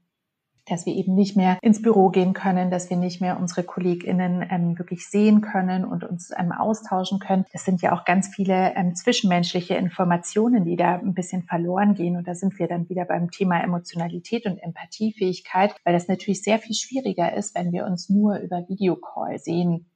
dass 0.70 0.86
wir 0.86 0.94
eben 0.94 1.14
nicht 1.14 1.36
mehr 1.36 1.58
ins 1.62 1.82
Büro 1.82 2.08
gehen 2.10 2.32
können, 2.32 2.70
dass 2.70 2.90
wir 2.90 2.96
nicht 2.96 3.20
mehr 3.20 3.38
unsere 3.38 3.64
KollegInnen 3.64 4.46
ähm, 4.50 4.78
wirklich 4.78 5.08
sehen 5.08 5.40
können 5.40 5.84
und 5.84 6.04
uns 6.04 6.30
ähm, 6.36 6.52
austauschen 6.52 7.18
können. 7.18 7.44
Das 7.52 7.64
sind 7.64 7.82
ja 7.82 7.92
auch 7.92 8.04
ganz 8.04 8.28
viele 8.28 8.74
ähm, 8.74 8.94
zwischenmenschliche 8.94 9.74
Informationen, 9.74 10.64
die 10.64 10.76
da 10.76 10.96
ein 10.96 11.14
bisschen 11.14 11.42
verloren 11.42 11.94
gehen. 11.94 12.16
Und 12.16 12.28
da 12.28 12.34
sind 12.34 12.58
wir 12.58 12.68
dann 12.68 12.88
wieder 12.88 13.04
beim 13.04 13.30
Thema 13.30 13.62
Emotionalität 13.62 14.46
und 14.46 14.58
Empathiefähigkeit, 14.58 15.74
weil 15.84 15.94
das 15.94 16.08
natürlich 16.08 16.42
sehr 16.42 16.58
viel 16.58 16.74
schwieriger 16.74 17.34
ist, 17.34 17.54
wenn 17.54 17.72
wir 17.72 17.86
uns 17.86 18.08
nur 18.08 18.38
über 18.38 18.68
Videocall 18.68 19.38
sehen 19.38 19.86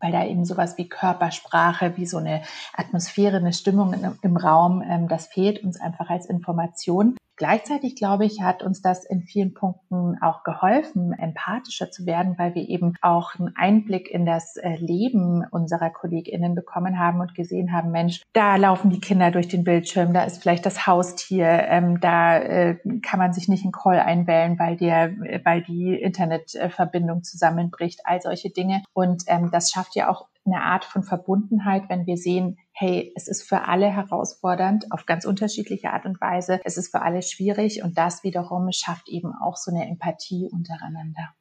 weil 0.00 0.12
da 0.12 0.24
eben 0.24 0.44
sowas 0.44 0.78
wie 0.78 0.88
Körpersprache, 0.88 1.96
wie 1.96 2.06
so 2.06 2.18
eine 2.18 2.42
Atmosphäre, 2.72 3.38
eine 3.38 3.52
Stimmung 3.52 3.94
im 4.22 4.36
Raum, 4.36 4.82
ähm, 4.88 5.08
das 5.08 5.26
fehlt 5.26 5.64
uns 5.64 5.80
einfach 5.80 6.08
als 6.10 6.26
Information. 6.26 7.16
Gleichzeitig, 7.38 7.94
glaube 7.94 8.24
ich, 8.24 8.42
hat 8.42 8.64
uns 8.64 8.82
das 8.82 9.04
in 9.04 9.22
vielen 9.22 9.54
Punkten 9.54 10.18
auch 10.20 10.42
geholfen, 10.42 11.12
empathischer 11.12 11.88
zu 11.88 12.04
werden, 12.04 12.34
weil 12.36 12.56
wir 12.56 12.68
eben 12.68 12.94
auch 13.00 13.36
einen 13.38 13.54
Einblick 13.56 14.10
in 14.10 14.26
das 14.26 14.56
äh, 14.56 14.74
Leben 14.74 15.46
unserer 15.52 15.90
KollegInnen 15.90 16.56
bekommen 16.56 16.98
haben 16.98 17.20
und 17.20 17.36
gesehen 17.36 17.72
haben, 17.72 17.92
Mensch, 17.92 18.22
da 18.32 18.56
laufen 18.56 18.90
die 18.90 18.98
Kinder 18.98 19.30
durch 19.30 19.46
den 19.46 19.62
Bildschirm, 19.62 20.12
da 20.12 20.24
ist 20.24 20.42
vielleicht 20.42 20.66
das 20.66 20.88
Haustier, 20.88 21.46
ähm, 21.46 22.00
da 22.00 22.38
äh, 22.38 22.76
kann 23.02 23.20
man 23.20 23.32
sich 23.32 23.48
nicht 23.48 23.64
in 23.64 23.70
Call 23.70 24.00
einwählen, 24.00 24.58
weil 24.58 24.76
der, 24.76 25.12
weil 25.44 25.62
die 25.62 25.94
Internetverbindung 25.94 27.22
zusammenbricht, 27.22 28.00
all 28.02 28.20
solche 28.20 28.50
Dinge. 28.50 28.82
Und 28.94 29.22
ähm, 29.28 29.50
das 29.52 29.70
schafft 29.70 29.94
ja 29.94 30.10
auch 30.10 30.26
eine 30.52 30.62
Art 30.62 30.84
von 30.84 31.02
Verbundenheit, 31.02 31.88
wenn 31.88 32.06
wir 32.06 32.16
sehen, 32.16 32.58
hey, 32.72 33.12
es 33.16 33.28
ist 33.28 33.42
für 33.42 33.62
alle 33.62 33.86
herausfordernd 33.86 34.90
auf 34.90 35.06
ganz 35.06 35.24
unterschiedliche 35.24 35.92
Art 35.92 36.06
und 36.06 36.20
Weise. 36.20 36.60
Es 36.64 36.76
ist 36.76 36.90
für 36.90 37.02
alle 37.02 37.22
schwierig 37.22 37.82
und 37.82 37.96
das 37.98 38.24
wiederum 38.24 38.70
schafft 38.72 39.08
eben 39.08 39.32
auch 39.32 39.56
so 39.56 39.70
eine 39.70 39.88
Empathie 39.88 40.48
untereinander. 40.50 41.34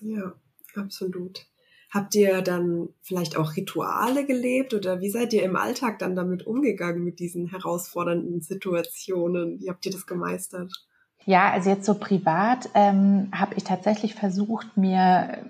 Ja, 0.00 0.32
absolut. 0.76 1.46
Habt 1.90 2.14
ihr 2.14 2.42
dann 2.42 2.90
vielleicht 3.00 3.36
auch 3.36 3.56
Rituale 3.56 4.26
gelebt 4.26 4.74
oder 4.74 5.00
wie 5.00 5.08
seid 5.08 5.32
ihr 5.32 5.42
im 5.42 5.56
Alltag 5.56 5.98
dann 5.98 6.14
damit 6.14 6.46
umgegangen 6.46 7.02
mit 7.02 7.18
diesen 7.18 7.46
herausfordernden 7.46 8.42
Situationen? 8.42 9.58
Wie 9.60 9.70
habt 9.70 9.86
ihr 9.86 9.92
das 9.92 10.06
gemeistert? 10.06 10.86
Ja, 11.28 11.50
also 11.50 11.68
jetzt 11.68 11.84
so 11.84 11.98
privat 11.98 12.70
ähm, 12.72 13.28
habe 13.34 13.54
ich 13.56 13.64
tatsächlich 13.64 14.14
versucht, 14.14 14.78
mir 14.78 15.44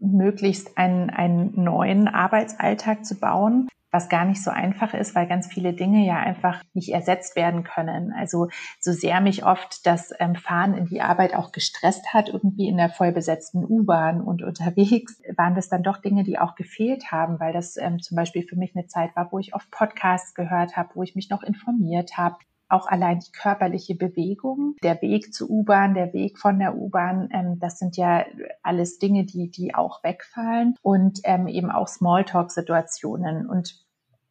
möglichst 0.00 0.78
einen, 0.78 1.10
einen 1.10 1.60
neuen 1.60 2.06
Arbeitsalltag 2.06 3.04
zu 3.04 3.16
bauen 3.16 3.68
was 3.94 4.08
gar 4.08 4.24
nicht 4.24 4.42
so 4.42 4.50
einfach 4.50 4.92
ist, 4.92 5.14
weil 5.14 5.28
ganz 5.28 5.46
viele 5.46 5.72
Dinge 5.72 6.04
ja 6.04 6.16
einfach 6.16 6.60
nicht 6.74 6.92
ersetzt 6.92 7.36
werden 7.36 7.62
können. 7.62 8.12
Also 8.12 8.48
so 8.80 8.90
sehr 8.90 9.20
mich 9.20 9.46
oft 9.46 9.86
das 9.86 10.12
ähm, 10.18 10.34
Fahren 10.34 10.74
in 10.74 10.86
die 10.86 11.00
Arbeit 11.00 11.36
auch 11.36 11.52
gestresst 11.52 12.12
hat, 12.12 12.28
irgendwie 12.28 12.66
in 12.66 12.76
der 12.76 12.88
vollbesetzten 12.88 13.64
U-Bahn 13.64 14.20
und 14.20 14.42
unterwegs, 14.42 15.22
waren 15.36 15.54
das 15.54 15.68
dann 15.68 15.84
doch 15.84 15.98
Dinge, 15.98 16.24
die 16.24 16.40
auch 16.40 16.56
gefehlt 16.56 17.12
haben, 17.12 17.38
weil 17.38 17.52
das 17.52 17.76
ähm, 17.76 18.00
zum 18.02 18.16
Beispiel 18.16 18.42
für 18.42 18.56
mich 18.56 18.74
eine 18.74 18.88
Zeit 18.88 19.14
war, 19.14 19.30
wo 19.30 19.38
ich 19.38 19.54
oft 19.54 19.70
Podcasts 19.70 20.34
gehört 20.34 20.76
habe, 20.76 20.90
wo 20.94 21.04
ich 21.04 21.14
mich 21.14 21.30
noch 21.30 21.44
informiert 21.44 22.16
habe, 22.16 22.34
auch 22.68 22.86
allein 22.86 23.20
die 23.20 23.32
körperliche 23.32 23.94
Bewegung, 23.94 24.76
der 24.82 25.00
Weg 25.02 25.32
zur 25.34 25.50
U-Bahn, 25.50 25.94
der 25.94 26.12
Weg 26.12 26.38
von 26.38 26.58
der 26.58 26.76
U-Bahn, 26.76 27.28
ähm, 27.32 27.58
das 27.58 27.78
sind 27.78 27.96
ja 27.96 28.24
alles 28.62 28.98
Dinge, 28.98 29.24
die, 29.24 29.50
die 29.50 29.74
auch 29.74 30.02
wegfallen 30.02 30.76
und 30.82 31.20
ähm, 31.24 31.46
eben 31.46 31.70
auch 31.70 31.88
Smalltalk-Situationen. 31.88 33.46
Und 33.46 33.84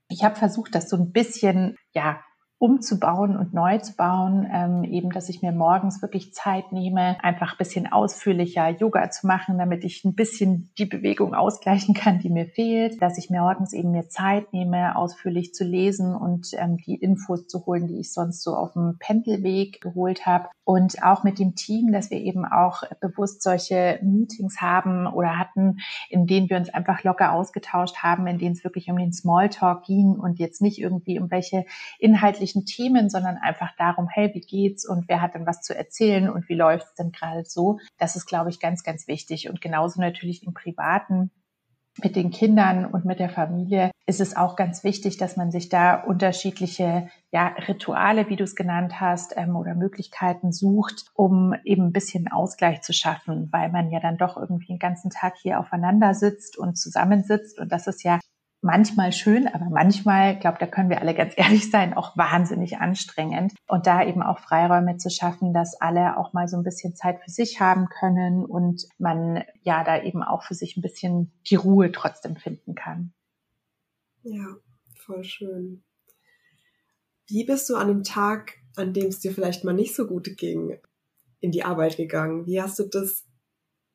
ich 0.10 0.24
habe 0.24 0.36
versucht, 0.36 0.76
das 0.76 0.90
so 0.90 0.98
ein 0.98 1.12
bisschen, 1.12 1.78
ja, 1.94 2.20
umzubauen 2.64 3.36
und 3.36 3.54
neu 3.54 3.78
zu 3.80 3.94
bauen, 3.94 4.50
ähm, 4.50 4.86
eben, 4.86 5.10
dass 5.10 5.28
ich 5.28 5.42
mir 5.42 5.52
morgens 5.52 6.02
wirklich 6.02 6.34
Zeit 6.34 6.72
nehme, 6.72 7.22
einfach 7.22 7.52
ein 7.52 7.58
bisschen 7.58 7.92
ausführlicher 7.92 8.70
Yoga 8.70 9.12
zu 9.12 9.28
machen, 9.28 9.58
damit 9.58 9.84
ich 9.84 10.06
ein 10.06 10.16
bisschen 10.16 10.72
die 10.78 10.86
Bewegung 10.86 11.34
ausgleichen 11.34 11.94
kann, 11.94 12.20
die 12.20 12.30
mir 12.30 12.46
fehlt, 12.46 13.02
dass 13.02 13.18
ich 13.18 13.30
mir 13.30 13.42
morgens 13.42 13.74
eben 13.74 13.92
mir 13.92 14.08
Zeit 14.08 14.54
nehme, 14.54 14.96
ausführlich 14.96 15.54
zu 15.54 15.66
lesen 15.66 16.16
und 16.16 16.52
ähm, 16.54 16.78
die 16.78 16.96
Infos 16.96 17.48
zu 17.48 17.66
holen, 17.66 17.88
die 17.88 18.00
ich 18.00 18.14
sonst 18.14 18.42
so 18.42 18.56
auf 18.56 18.72
dem 18.72 18.96
Pendelweg 18.98 19.82
geholt 19.82 20.26
habe. 20.26 20.48
Und 20.64 21.04
auch 21.04 21.26
mit 21.26 21.40
dem 21.40 21.56
Team, 21.56 21.92
dass 21.92 22.12
wir 22.12 22.20
eben 22.20 22.46
auch 22.46 22.84
bewusst 23.02 23.44
solche 23.44 24.00
Meetings 24.02 24.62
haben 24.62 25.08
oder 25.08 25.38
hatten, 25.38 25.80
in 26.10 26.28
denen 26.28 26.50
wir 26.50 26.56
uns 26.56 26.74
einfach 26.74 27.04
locker 27.04 27.34
ausgetauscht 27.34 27.98
haben, 27.98 28.26
in 28.28 28.38
denen 28.38 28.54
es 28.54 28.64
wirklich 28.64 28.90
um 28.90 28.96
den 28.96 29.12
Smalltalk 29.12 29.84
ging 29.84 30.12
und 30.14 30.40
jetzt 30.40 30.62
nicht 30.62 30.80
irgendwie 30.80 31.20
um 31.20 31.30
welche 31.30 31.66
inhaltlichen 32.00 32.53
inhaltlichen 32.54 32.66
Themen, 32.66 33.10
sondern 33.10 33.38
einfach 33.38 33.72
darum, 33.78 34.08
hey, 34.10 34.32
wie 34.34 34.42
geht's 34.42 34.88
und 34.88 35.08
wer 35.08 35.22
hat 35.22 35.36
denn 35.36 35.46
was 35.46 35.62
zu 35.62 35.76
erzählen 35.76 36.30
und 36.30 36.48
wie 36.50 36.56
läuft's 36.56 36.96
denn 36.96 37.12
gerade 37.12 37.44
so? 37.46 37.80
Das 37.98 38.16
ist, 38.16 38.26
glaube 38.26 38.50
ich, 38.50 38.60
ganz, 38.60 38.84
ganz 38.84 39.08
wichtig. 39.08 39.50
Und 39.50 39.62
genauso 39.62 40.00
natürlich 40.02 40.46
im 40.46 40.54
Privaten 40.54 41.32
mit 42.02 42.16
den 42.16 42.32
Kindern 42.32 42.86
und 42.86 43.06
mit 43.06 43.20
der 43.20 43.30
Familie 43.30 43.92
ist 44.08 44.20
es 44.20 44.36
auch 44.36 44.56
ganz 44.56 44.84
wichtig, 44.84 45.18
dass 45.18 45.38
man 45.38 45.52
sich 45.52 45.70
da 45.70 46.02
unterschiedliche 46.02 47.08
ja, 47.32 47.50
Rituale, 47.68 48.30
wie 48.30 48.36
du 48.36 48.44
es 48.44 48.56
genannt 48.56 49.00
hast, 49.00 49.34
ähm, 49.38 49.56
oder 49.56 49.76
Möglichkeiten 49.76 50.52
sucht, 50.52 51.06
um 51.14 51.54
eben 51.64 51.88
ein 51.88 51.94
bisschen 51.94 52.32
Ausgleich 52.32 52.82
zu 52.82 52.94
schaffen, 52.94 53.50
weil 53.52 53.72
man 53.72 53.92
ja 53.92 54.00
dann 54.00 54.18
doch 54.18 54.38
irgendwie 54.38 54.66
den 54.66 54.80
ganzen 54.80 55.12
Tag 55.12 55.36
hier 55.40 55.60
aufeinander 55.60 56.16
sitzt 56.16 56.58
und 56.58 56.80
zusammensitzt. 56.80 57.60
Und 57.60 57.72
das 57.72 57.86
ist 57.86 58.04
ja 58.04 58.20
manchmal 58.64 59.12
schön, 59.12 59.48
aber 59.48 59.70
manchmal, 59.70 60.40
glaube 60.40 60.58
da 60.60 60.68
können 60.68 60.90
wir 60.90 61.02
alle 61.02 61.14
ganz 61.14 61.34
ehrlich 61.38 61.70
sein, 61.70 61.94
auch 61.94 62.18
wahnsinnig 62.18 62.78
anstrengend. 62.78 63.54
Und 63.68 63.88
da 63.88 64.06
eben 64.06 64.24
auch 64.24 64.40
Freiräume 64.40 64.98
zu 64.98 65.10
schaffen, 65.10 65.54
dass 65.54 65.80
alle 65.80 66.18
auch 66.18 66.34
mal 66.34 66.48
so 66.48 66.58
ein 66.58 66.64
bisschen 66.64 66.96
Zeit 66.96 67.20
für 67.24 67.32
sich 67.32 67.60
haben 67.60 67.88
können 67.88 68.46
und 68.46 68.88
man 68.98 69.44
ja 69.64 69.84
da 69.84 70.02
eben 70.02 70.24
auch 70.24 70.44
für 70.44 70.56
sich 70.56 70.78
ein 70.78 70.82
bisschen 70.82 71.32
die 71.48 71.56
Ruhe 71.56 71.92
trotzdem 71.92 72.36
finden 72.36 72.76
kann. 72.76 73.14
Ja, 74.24 74.56
voll 74.96 75.24
schön. 75.24 75.84
Wie 77.28 77.46
bist 77.46 77.70
du 77.70 77.76
an 77.76 77.90
einem 77.90 78.04
Tag, 78.04 78.54
an 78.76 78.94
dem 78.94 79.08
es 79.08 79.20
dir 79.20 79.34
vielleicht 79.34 79.64
mal 79.64 79.74
nicht 79.74 79.96
so 79.96 80.08
gut 80.08 80.38
ging, 80.38 80.78
in 81.40 81.52
die 81.52 81.64
Arbeit 81.64 81.98
gegangen? 81.98 82.46
Wie 82.46 82.62
hast 82.62 82.80
du 82.80 82.84
das 82.84 83.26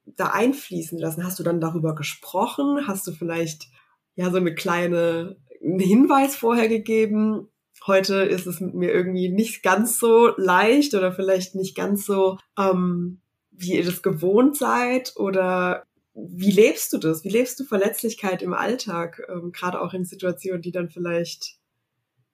da 0.05 0.29
einfließen 0.29 0.99
lassen? 0.99 1.25
Hast 1.25 1.39
du 1.39 1.43
dann 1.43 1.61
darüber 1.61 1.95
gesprochen? 1.95 2.87
Hast 2.87 3.07
du 3.07 3.13
vielleicht 3.13 3.69
ja 4.19 4.31
so 4.31 4.37
eine 4.37 4.55
kleine 4.55 5.37
einen 5.63 5.79
Hinweis 5.79 6.37
vorher 6.37 6.69
gegeben. 6.69 7.49
Heute 7.87 8.17
ist 8.17 8.47
es 8.47 8.61
mit 8.61 8.75
mir 8.75 8.93
irgendwie 8.93 9.29
nicht 9.29 9.63
ganz 9.63 9.99
so 9.99 10.33
leicht 10.37 10.95
oder 10.95 11.13
vielleicht 11.13 11.55
nicht 11.55 11.77
ganz 11.77 12.05
so, 12.05 12.37
ähm, 12.59 13.21
wie 13.53 13.77
ihr 13.77 13.85
das 13.85 14.03
gewohnt 14.03 14.57
seid 14.57 15.15
oder 15.17 15.85
wie 16.15 16.51
lebst 16.51 16.93
du 16.93 16.99
das? 16.99 17.23
Wie 17.23 17.29
lebst 17.29 17.61
du 17.61 17.65
Verletzlichkeit 17.65 18.43
im 18.43 18.55
Alltag, 18.55 19.23
ähm, 19.29 19.53
gerade 19.53 19.81
auch 19.81 19.95
in 19.95 20.05
Situationen, 20.05 20.63
die 20.63 20.73
dann 20.73 20.89
vielleicht 20.89 21.59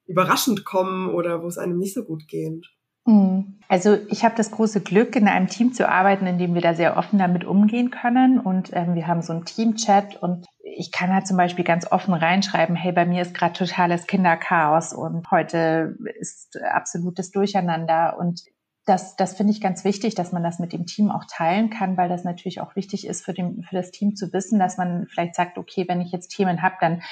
überraschend 0.07 0.65
kommen 0.65 1.09
oder 1.09 1.43
wo 1.43 1.47
es 1.47 1.59
einem 1.59 1.77
nicht 1.77 1.93
so 1.93 2.03
gut 2.03 2.27
geht? 2.27 2.65
Mhm. 3.05 3.59
Also 3.67 3.97
ich 4.09 4.23
habe 4.23 4.35
das 4.35 4.49
große 4.49 4.81
Glück, 4.81 5.15
in 5.15 5.27
einem 5.27 5.47
Team 5.47 5.73
zu 5.73 5.87
arbeiten, 5.87 6.25
in 6.25 6.39
dem 6.39 6.55
wir 6.55 6.61
da 6.61 6.73
sehr 6.73 6.97
offen 6.97 7.19
damit 7.19 7.45
umgehen 7.45 7.91
können. 7.91 8.39
Und 8.39 8.71
ähm, 8.73 8.95
wir 8.95 9.05
haben 9.05 9.21
so 9.21 9.33
einen 9.33 9.45
Team-Chat 9.45 10.21
und 10.21 10.47
ich 10.67 10.91
kann 10.91 11.13
halt 11.13 11.27
zum 11.27 11.37
Beispiel 11.37 11.63
ganz 11.63 11.91
offen 11.91 12.15
reinschreiben, 12.15 12.75
hey, 12.75 12.91
bei 12.91 13.05
mir 13.05 13.21
ist 13.21 13.35
gerade 13.35 13.53
totales 13.53 14.07
Kinderchaos 14.07 14.93
und 14.93 15.29
heute 15.29 15.95
ist 16.19 16.59
absolutes 16.59 17.29
Durcheinander. 17.29 18.17
Und 18.17 18.41
das, 18.85 19.15
das 19.15 19.37
finde 19.37 19.53
ich 19.53 19.61
ganz 19.61 19.83
wichtig, 19.83 20.15
dass 20.15 20.31
man 20.31 20.41
das 20.41 20.57
mit 20.57 20.73
dem 20.73 20.87
Team 20.87 21.11
auch 21.11 21.25
teilen 21.29 21.69
kann, 21.69 21.97
weil 21.97 22.09
das 22.09 22.23
natürlich 22.23 22.61
auch 22.61 22.75
wichtig 22.75 23.05
ist 23.05 23.23
für, 23.23 23.33
den, 23.33 23.61
für 23.61 23.75
das 23.75 23.91
Team 23.91 24.15
zu 24.15 24.33
wissen, 24.33 24.57
dass 24.57 24.77
man 24.77 25.05
vielleicht 25.07 25.35
sagt, 25.35 25.59
okay, 25.59 25.85
wenn 25.87 26.01
ich 26.01 26.11
jetzt 26.11 26.29
Themen 26.29 26.63
habe, 26.63 26.75
dann 26.81 27.03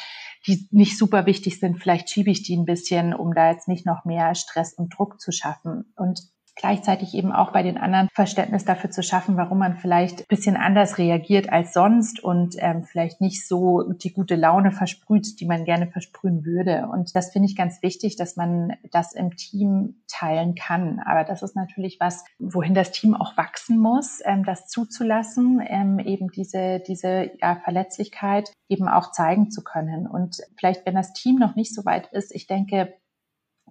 die 0.47 0.67
nicht 0.71 0.97
super 0.97 1.27
wichtig 1.27 1.59
sind, 1.59 1.77
vielleicht 1.79 2.09
schiebe 2.09 2.31
ich 2.31 2.41
die 2.41 2.57
ein 2.57 2.65
bisschen, 2.65 3.13
um 3.13 3.35
da 3.35 3.51
jetzt 3.51 3.67
nicht 3.67 3.85
noch 3.85 4.03
mehr 4.03 4.33
Stress 4.33 4.73
und 4.73 4.97
Druck 4.97 5.21
zu 5.21 5.31
schaffen. 5.31 5.93
Und 5.95 6.21
gleichzeitig 6.55 7.13
eben 7.13 7.31
auch 7.31 7.51
bei 7.51 7.63
den 7.63 7.77
anderen 7.77 8.09
Verständnis 8.13 8.65
dafür 8.65 8.91
zu 8.91 9.03
schaffen, 9.03 9.37
warum 9.37 9.59
man 9.59 9.77
vielleicht 9.77 10.21
ein 10.21 10.25
bisschen 10.27 10.55
anders 10.55 10.97
reagiert 10.97 11.51
als 11.51 11.73
sonst 11.73 12.23
und 12.23 12.55
ähm, 12.59 12.83
vielleicht 12.83 13.21
nicht 13.21 13.47
so 13.47 13.83
die 13.91 14.13
gute 14.13 14.35
Laune 14.35 14.71
versprüht, 14.71 15.39
die 15.39 15.45
man 15.45 15.65
gerne 15.65 15.87
versprühen 15.87 16.45
würde. 16.45 16.87
Und 16.91 17.15
das 17.15 17.31
finde 17.31 17.47
ich 17.47 17.55
ganz 17.55 17.81
wichtig, 17.81 18.15
dass 18.15 18.35
man 18.35 18.73
das 18.91 19.13
im 19.13 19.35
Team 19.35 20.03
teilen 20.07 20.55
kann. 20.55 20.99
Aber 20.99 21.23
das 21.23 21.41
ist 21.41 21.55
natürlich 21.55 21.97
was, 21.99 22.23
wohin 22.39 22.73
das 22.73 22.91
Team 22.91 23.15
auch 23.15 23.35
wachsen 23.37 23.79
muss, 23.79 24.19
ähm, 24.23 24.43
das 24.43 24.67
zuzulassen, 24.67 25.61
ähm, 25.65 25.99
eben 25.99 26.29
diese, 26.29 26.81
diese 26.87 27.31
ja, 27.41 27.55
Verletzlichkeit 27.63 28.51
eben 28.69 28.87
auch 28.87 29.11
zeigen 29.11 29.51
zu 29.51 29.63
können. 29.63 30.07
Und 30.07 30.37
vielleicht, 30.57 30.85
wenn 30.85 30.95
das 30.95 31.13
Team 31.13 31.37
noch 31.37 31.55
nicht 31.55 31.73
so 31.73 31.85
weit 31.85 32.07
ist, 32.11 32.33
ich 32.33 32.47
denke, 32.47 32.93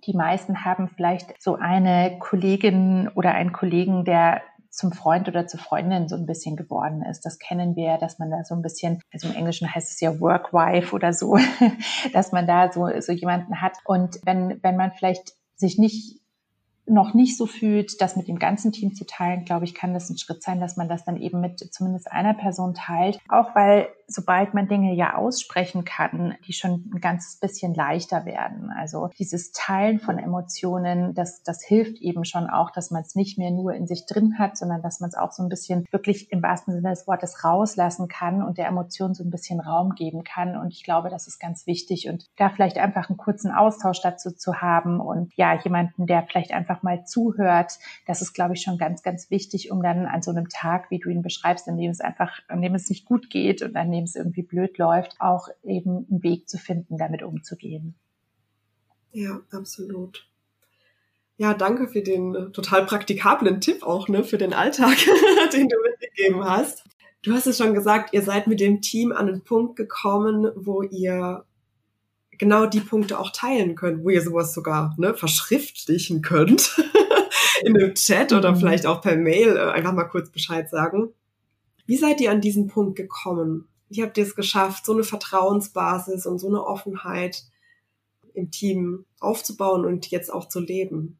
die 0.07 0.15
meisten 0.15 0.65
haben 0.65 0.89
vielleicht 0.89 1.41
so 1.41 1.57
eine 1.57 2.19
Kollegin 2.19 3.09
oder 3.15 3.33
einen 3.33 3.53
Kollegen, 3.53 4.05
der 4.05 4.43
zum 4.73 4.91
Freund 4.91 5.29
oder 5.29 5.47
zur 5.47 5.61
Freundin 5.61 6.09
so 6.09 6.17
ein 6.17 6.25
bisschen 6.25 6.57
geworden 6.57 7.03
ist. 7.03 7.27
Das 7.27 7.39
kennen 7.39 7.77
wir, 7.77 7.99
dass 7.99 8.19
man 8.19 8.31
da 8.31 8.43
so 8.43 8.55
ein 8.55 8.63
bisschen, 8.63 9.03
also 9.13 9.29
im 9.29 9.35
Englischen 9.35 9.73
heißt 9.73 9.93
es 9.93 10.01
ja 10.01 10.19
Workwife 10.19 10.95
oder 10.95 11.13
so, 11.13 11.39
dass 12.15 12.33
man 12.33 12.47
da 12.47 12.73
so, 12.73 12.89
so 13.01 13.13
jemanden 13.13 13.61
hat. 13.61 13.77
Und 13.85 14.19
wenn, 14.25 14.63
wenn 14.63 14.77
man 14.77 14.93
vielleicht 14.93 15.35
sich 15.57 15.79
nicht 15.79 16.23
noch 16.87 17.15
nicht 17.15 17.37
so 17.37 17.47
fühlt, 17.47 18.01
das 18.01 18.17
mit 18.17 18.29
dem 18.29 18.39
ganzen 18.39 18.73
Team 18.73 18.95
zu 18.95 19.07
teilen, 19.07 19.45
glaube 19.45 19.65
ich, 19.65 19.75
kann 19.75 19.95
das 19.95 20.11
ein 20.11 20.19
Schritt 20.19 20.43
sein, 20.43 20.59
dass 20.59 20.77
man 20.77 20.89
das 20.89 21.05
dann 21.05 21.17
eben 21.17 21.41
mit 21.41 21.61
zumindest 21.73 22.11
einer 22.11 22.35
Person 22.35 22.75
teilt. 22.75 23.19
Auch 23.29 23.55
weil, 23.55 23.89
sobald 24.07 24.55
man 24.55 24.69
Dinge 24.69 24.95
ja 24.95 25.17
aussprechen 25.17 25.85
kann, 25.85 26.35
die 26.47 26.53
schon 26.53 26.91
ein 26.95 27.01
ganzes 27.01 27.37
bisschen 27.37 27.75
leichter 27.75 28.25
werden. 28.25 28.71
Also 28.71 29.11
dieses 29.19 29.53
Teilen 29.53 30.01
von 30.01 30.19
Emotionen, 30.19 31.15
das, 31.15 31.43
das 31.43 31.63
hilft 31.63 31.99
eben 31.99 32.25
schon 32.25 32.49
auch, 32.49 32.71
dass 32.71 32.91
man 32.91 33.03
es 33.03 33.15
nicht 33.15 33.39
mehr 33.39 33.51
nur 33.51 33.75
in 33.75 33.87
sich 33.87 34.07
drin 34.07 34.39
hat, 34.39 34.57
sondern 34.57 34.83
dass 34.83 35.01
man 35.01 35.09
es 35.09 35.17
auch 35.17 35.33
so 35.33 35.43
ein 35.43 35.49
bisschen 35.49 35.87
wirklich 35.91 36.31
im 36.33 36.43
wahrsten 36.43 36.75
Sinne 36.75 36.91
des 36.91 37.07
Wortes 37.07 37.45
rauslassen 37.45 38.09
kann 38.09 38.43
und 38.43 38.59
der 38.59 38.67
Emotion 38.67 39.15
so 39.15 39.25
ein 39.25 39.31
bisschen 39.31 39.61
Raum 39.61 39.95
geben 39.95 40.25
kann. 40.25 40.57
Und 40.57 40.73
ich 40.73 40.85
glaube, 40.85 41.11
das 41.11 41.27
ist 41.27 41.39
ganz 41.39 41.67
wichtig. 41.67 42.09
Und 42.09 42.27
da 42.37 42.51
vielleicht 42.51 42.79
einfach 42.79 43.09
einen 43.09 43.17
kurzen 43.17 43.51
Austausch 43.51 44.01
dazu 44.03 44.31
zu 44.31 44.61
haben 44.61 45.01
und 45.01 45.33
ja, 45.37 45.59
jemanden, 45.63 46.07
der 46.07 46.23
vielleicht 46.23 46.53
einfach 46.53 46.83
mal 46.83 47.05
zuhört. 47.05 47.79
Das 48.07 48.23
ist, 48.23 48.33
glaube 48.33 48.55
ich, 48.55 48.63
schon 48.63 48.79
ganz, 48.79 49.03
ganz 49.03 49.31
wichtig, 49.31 49.71
um 49.71 49.83
dann 49.83 50.07
an 50.07 50.23
so 50.23 50.31
einem 50.31 50.49
Tag, 50.49 50.91
wie 50.91 50.99
du 50.99 51.09
ihn 51.09 51.23
beschreibst, 51.23 51.69
an 51.69 51.77
dem 51.77 51.91
es 51.91 52.01
einfach, 52.01 52.41
an 52.49 52.63
dem 52.63 52.75
es 52.75 52.89
nicht 52.89 53.05
gut 53.05 53.31
geht 53.31 53.63
und 53.63 53.77
an 53.77 53.91
dem 53.91 54.02
es 54.05 54.17
irgendwie 54.17 54.43
blöd 54.43 54.79
läuft, 54.79 55.17
auch 55.21 55.49
eben 55.65 56.07
einen 56.11 56.23
Weg 56.23 56.49
zu 56.49 56.59
finden, 56.59 56.99
damit 56.99 57.23
umzugehen. 57.23 57.95
Ja, 59.13 59.41
absolut. 59.51 60.29
Ja, 61.37 61.55
danke 61.55 61.89
für 61.89 62.03
den 62.03 62.53
total 62.53 62.87
praktikablen 62.87 63.61
Tipp 63.61 63.83
auch, 63.83 64.09
ne, 64.09 64.25
für 64.25 64.39
den 64.39 64.53
Alltag, 64.53 64.97
den 65.53 65.69
du 65.69 65.77
mitgegeben 65.83 66.45
hast. 66.45 66.85
Du 67.23 67.33
hast 67.33 67.47
es 67.47 67.59
schon 67.59 67.75
gesagt, 67.75 68.13
ihr 68.13 68.23
seid 68.23 68.47
mit 68.47 68.61
dem 68.61 68.81
Team 68.81 69.13
an 69.13 69.29
einen 69.29 69.43
Punkt 69.43 69.77
gekommen, 69.77 70.51
wo 70.57 70.83
ihr 70.83 71.45
genau 72.43 72.67
die 72.67 72.81
Punkte 72.81 73.19
auch 73.19 73.31
teilen 73.31 73.77
könnt, 73.77 74.03
wo 74.03 74.11
ihr 74.11 74.23
sowas 74.23 74.53
sogar 74.53 74.95
ne, 74.99 75.15
verschriftlichen 75.15 76.23
könnt 76.23 76.81
in 77.63 77.77
einem 77.77 77.95
Chat 77.95 78.33
oder 78.33 78.53
mhm. 78.53 78.57
vielleicht 78.57 78.87
auch 78.87 79.01
per 79.01 79.17
Mail 79.17 79.57
äh, 79.57 79.71
einfach 79.71 79.93
mal 79.93 80.05
kurz 80.05 80.31
Bescheid 80.31 80.69
sagen. 80.69 81.11
Wie 81.87 81.97
seid 81.97 82.21
ihr 82.21 82.31
an 82.31 82.41
diesen 82.41 82.67
Punkt 82.67 82.97
gekommen? 82.97 83.69
Wie 83.93 84.03
habt 84.03 84.17
ihr 84.17 84.25
es 84.25 84.35
geschafft, 84.35 84.87
so 84.87 84.93
eine 84.93 85.05
Vertrauensbasis 85.05 86.27
und 86.27 86.39
so 86.39 86.49
eine 86.49 86.65
Offenheit 86.65 87.45
im 88.35 88.51
Team 88.51 89.05
aufzubauen 89.21 89.85
und 89.85 90.11
jetzt 90.11 90.33
auch 90.33 90.49
zu 90.49 90.61
leben? 90.61 91.19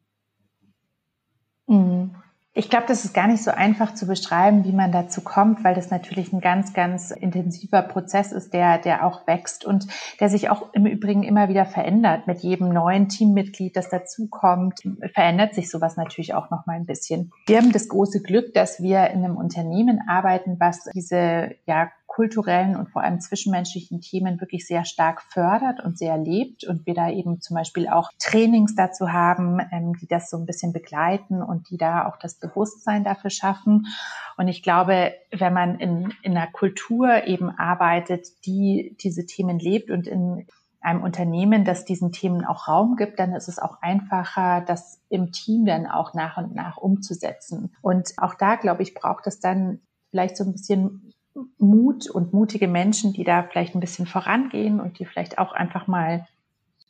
Mhm. 1.67 2.15
Ich 2.55 2.69
glaube, 2.69 2.85
das 2.87 3.03
ist 3.03 3.15
gar 3.15 3.27
nicht 3.27 3.43
so 3.43 3.49
einfach 3.49 3.95
zu 3.95 4.05
beschreiben, 4.05 4.63
wie 4.63 4.73
man 4.73 4.91
dazu 4.91 5.21
kommt, 5.21 5.63
weil 5.63 5.73
das 5.73 5.89
natürlich 5.89 6.31
ein 6.33 6.39
ganz, 6.39 6.73
ganz 6.73 7.09
intensiver 7.09 7.81
Prozess 7.81 8.31
ist, 8.31 8.53
der, 8.53 8.77
der 8.77 9.07
auch 9.07 9.25
wächst 9.25 9.65
und 9.65 9.87
der 10.19 10.29
sich 10.29 10.51
auch 10.51 10.71
im 10.73 10.85
Übrigen 10.85 11.23
immer 11.23 11.49
wieder 11.49 11.65
verändert. 11.65 12.27
Mit 12.27 12.41
jedem 12.41 12.69
neuen 12.69 13.09
Teammitglied, 13.09 13.75
das 13.75 13.89
dazukommt, 13.89 14.81
verändert 15.15 15.55
sich 15.55 15.71
sowas 15.71 15.97
natürlich 15.97 16.35
auch 16.35 16.51
noch 16.51 16.67
mal 16.67 16.75
ein 16.75 16.85
bisschen. 16.85 17.31
Wir 17.47 17.57
haben 17.57 17.71
das 17.71 17.87
große 17.87 18.21
Glück, 18.21 18.53
dass 18.53 18.83
wir 18.83 19.09
in 19.09 19.25
einem 19.25 19.35
Unternehmen 19.35 20.01
arbeiten, 20.07 20.57
was 20.59 20.83
diese, 20.93 21.55
ja, 21.65 21.89
kulturellen 22.13 22.75
und 22.75 22.91
vor 22.91 23.01
allem 23.01 23.19
zwischenmenschlichen 23.19 23.99
Themen 23.99 24.39
wirklich 24.39 24.67
sehr 24.67 24.85
stark 24.85 25.23
fördert 25.23 25.83
und 25.83 25.97
sehr 25.97 26.15
lebt 26.15 26.63
und 26.63 26.85
wir 26.85 26.93
da 26.93 27.09
eben 27.09 27.41
zum 27.41 27.55
Beispiel 27.55 27.87
auch 27.87 28.11
Trainings 28.19 28.75
dazu 28.75 29.11
haben, 29.11 29.59
ähm, 29.71 29.93
die 29.99 30.05
das 30.05 30.29
so 30.29 30.37
ein 30.37 30.45
bisschen 30.45 30.73
begleiten 30.73 31.41
und 31.41 31.71
die 31.71 31.77
da 31.77 32.07
auch 32.07 32.17
das 32.17 32.35
Bewusstsein 32.35 33.03
dafür 33.03 33.31
schaffen. 33.31 33.87
Und 34.37 34.47
ich 34.47 34.61
glaube, 34.61 35.13
wenn 35.31 35.53
man 35.53 35.79
in, 35.79 36.13
in 36.21 36.37
einer 36.37 36.51
Kultur 36.51 37.25
eben 37.25 37.49
arbeitet, 37.49 38.27
die 38.45 38.95
diese 39.01 39.25
Themen 39.25 39.57
lebt 39.57 39.89
und 39.89 40.05
in 40.05 40.45
einem 40.81 41.01
Unternehmen, 41.01 41.65
das 41.65 41.83
diesen 41.83 42.11
Themen 42.11 42.45
auch 42.45 42.67
Raum 42.67 42.95
gibt, 42.95 43.17
dann 43.17 43.33
ist 43.33 43.47
es 43.47 43.57
auch 43.57 43.81
einfacher, 43.81 44.61
das 44.61 45.01
im 45.09 45.31
Team 45.31 45.65
dann 45.65 45.87
auch 45.87 46.13
nach 46.13 46.37
und 46.37 46.53
nach 46.53 46.77
umzusetzen. 46.77 47.73
Und 47.81 48.13
auch 48.17 48.35
da, 48.35 48.55
glaube 48.55 48.83
ich, 48.83 48.93
braucht 48.93 49.25
es 49.25 49.39
dann 49.39 49.79
vielleicht 50.11 50.37
so 50.37 50.43
ein 50.43 50.51
bisschen 50.51 51.13
Mut 51.57 52.09
und 52.09 52.33
mutige 52.33 52.67
Menschen, 52.67 53.13
die 53.13 53.23
da 53.23 53.43
vielleicht 53.43 53.75
ein 53.75 53.79
bisschen 53.79 54.05
vorangehen 54.05 54.79
und 54.79 54.99
die 54.99 55.05
vielleicht 55.05 55.39
auch 55.39 55.53
einfach 55.53 55.87
mal 55.87 56.27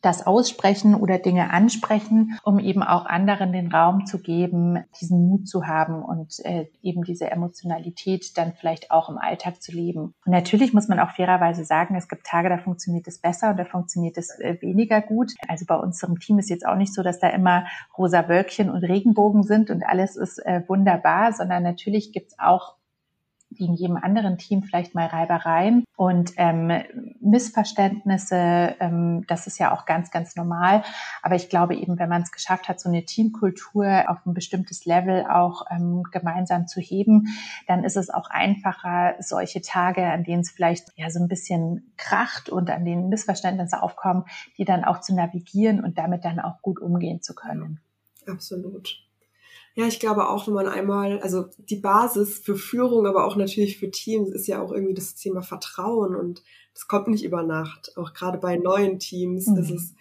das 0.03 0.27
aussprechen 0.27 0.95
oder 0.95 1.17
Dinge 1.17 1.49
ansprechen, 1.51 2.37
um 2.43 2.59
eben 2.59 2.83
auch 2.83 3.05
anderen 3.05 3.53
den 3.53 3.71
Raum 3.71 4.05
zu 4.05 4.19
geben, 4.19 4.83
diesen 4.99 5.29
Mut 5.29 5.47
zu 5.47 5.65
haben 5.65 6.03
und 6.03 6.39
äh, 6.43 6.67
eben 6.81 7.03
diese 7.05 7.31
Emotionalität 7.31 8.37
dann 8.37 8.51
vielleicht 8.53 8.91
auch 8.91 9.07
im 9.09 9.17
Alltag 9.17 9.61
zu 9.61 9.71
leben. 9.71 10.13
Und 10.25 10.31
natürlich 10.31 10.73
muss 10.73 10.89
man 10.89 10.99
auch 10.99 11.11
fairerweise 11.11 11.63
sagen, 11.63 11.95
es 11.95 12.09
gibt 12.09 12.25
Tage, 12.25 12.49
da 12.49 12.57
funktioniert 12.57 13.07
es 13.07 13.19
besser 13.19 13.51
und 13.51 13.57
da 13.57 13.63
funktioniert 13.63 14.17
es 14.17 14.37
äh, 14.39 14.57
weniger 14.59 15.01
gut. 15.01 15.31
Also 15.47 15.65
bei 15.65 15.77
unserem 15.77 16.19
Team 16.19 16.37
ist 16.37 16.49
jetzt 16.49 16.67
auch 16.67 16.75
nicht 16.75 16.93
so, 16.93 17.01
dass 17.01 17.19
da 17.19 17.29
immer 17.29 17.65
rosa 17.97 18.27
Wölkchen 18.27 18.69
und 18.69 18.83
Regenbogen 18.83 19.43
sind 19.43 19.71
und 19.71 19.83
alles 19.83 20.17
ist 20.17 20.37
äh, 20.39 20.63
wunderbar, 20.67 21.31
sondern 21.31 21.63
natürlich 21.63 22.11
gibt's 22.11 22.37
auch 22.37 22.75
wie 23.57 23.65
in 23.65 23.73
jedem 23.73 23.97
anderen 23.97 24.37
Team 24.37 24.63
vielleicht 24.63 24.95
mal 24.95 25.07
Reibereien 25.07 25.83
und 25.95 26.33
ähm, 26.37 26.71
Missverständnisse. 27.19 28.75
Ähm, 28.79 29.25
das 29.27 29.47
ist 29.47 29.59
ja 29.59 29.73
auch 29.73 29.85
ganz, 29.85 30.11
ganz 30.11 30.35
normal. 30.35 30.83
Aber 31.21 31.35
ich 31.35 31.49
glaube 31.49 31.75
eben, 31.75 31.99
wenn 31.99 32.09
man 32.09 32.21
es 32.21 32.31
geschafft 32.31 32.67
hat, 32.67 32.79
so 32.79 32.89
eine 32.89 33.05
Teamkultur 33.05 34.05
auf 34.07 34.25
ein 34.25 34.33
bestimmtes 34.33 34.85
Level 34.85 35.25
auch 35.25 35.65
ähm, 35.71 36.03
gemeinsam 36.11 36.67
zu 36.67 36.79
heben, 36.79 37.27
dann 37.67 37.83
ist 37.83 37.97
es 37.97 38.09
auch 38.09 38.29
einfacher, 38.29 39.15
solche 39.19 39.61
Tage, 39.61 40.05
an 40.05 40.23
denen 40.23 40.41
es 40.41 40.51
vielleicht 40.51 40.89
ja 40.95 41.09
so 41.09 41.19
ein 41.19 41.27
bisschen 41.27 41.93
kracht 41.97 42.49
und 42.49 42.69
an 42.69 42.85
denen 42.85 43.09
Missverständnisse 43.09 43.81
aufkommen, 43.81 44.25
die 44.57 44.65
dann 44.65 44.83
auch 44.83 45.01
zu 45.01 45.15
navigieren 45.15 45.83
und 45.83 45.97
damit 45.97 46.25
dann 46.25 46.39
auch 46.39 46.61
gut 46.61 46.79
umgehen 46.79 47.21
zu 47.21 47.33
können. 47.33 47.79
Absolut. 48.27 49.03
Ja, 49.75 49.87
ich 49.87 49.99
glaube 49.99 50.29
auch, 50.29 50.47
wenn 50.47 50.53
man 50.53 50.67
einmal, 50.67 51.19
also 51.21 51.45
die 51.57 51.77
Basis 51.77 52.39
für 52.39 52.55
Führung, 52.55 53.07
aber 53.07 53.25
auch 53.25 53.35
natürlich 53.35 53.79
für 53.79 53.89
Teams 53.89 54.29
ist 54.29 54.47
ja 54.47 54.61
auch 54.61 54.71
irgendwie 54.71 54.93
das 54.93 55.15
Thema 55.15 55.41
Vertrauen 55.41 56.15
und 56.15 56.43
das 56.73 56.87
kommt 56.87 57.07
nicht 57.07 57.23
über 57.23 57.43
Nacht. 57.43 57.97
Auch 57.97 58.13
gerade 58.13 58.37
bei 58.37 58.57
neuen 58.57 58.99
Teams 58.99 59.47
mhm. 59.47 59.57
ist 59.57 59.71
es, 59.71 59.93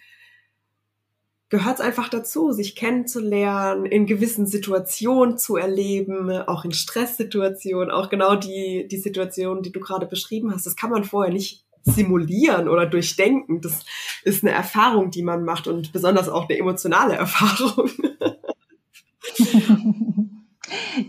gehört 1.49 1.75
es 1.75 1.81
einfach 1.81 2.09
dazu, 2.09 2.51
sich 2.51 2.75
kennenzulernen, 2.75 3.85
in 3.85 4.05
gewissen 4.05 4.45
Situationen 4.45 5.39
zu 5.39 5.55
erleben, 5.55 6.29
auch 6.29 6.65
in 6.65 6.71
Stresssituationen, 6.71 7.89
auch 7.89 8.09
genau 8.09 8.35
die, 8.35 8.87
die 8.87 8.97
Situation, 8.97 9.63
die 9.63 9.71
du 9.71 9.79
gerade 9.79 10.05
beschrieben 10.05 10.53
hast. 10.53 10.67
Das 10.67 10.75
kann 10.75 10.91
man 10.91 11.03
vorher 11.03 11.33
nicht 11.33 11.65
simulieren 11.83 12.69
oder 12.69 12.85
durchdenken. 12.85 13.61
Das 13.61 13.85
ist 14.23 14.43
eine 14.43 14.53
Erfahrung, 14.53 15.11
die 15.11 15.23
man 15.23 15.43
macht 15.43 15.67
und 15.67 15.91
besonders 15.91 16.29
auch 16.29 16.47
eine 16.47 16.57
emotionale 16.57 17.13
Erfahrung. 17.17 17.89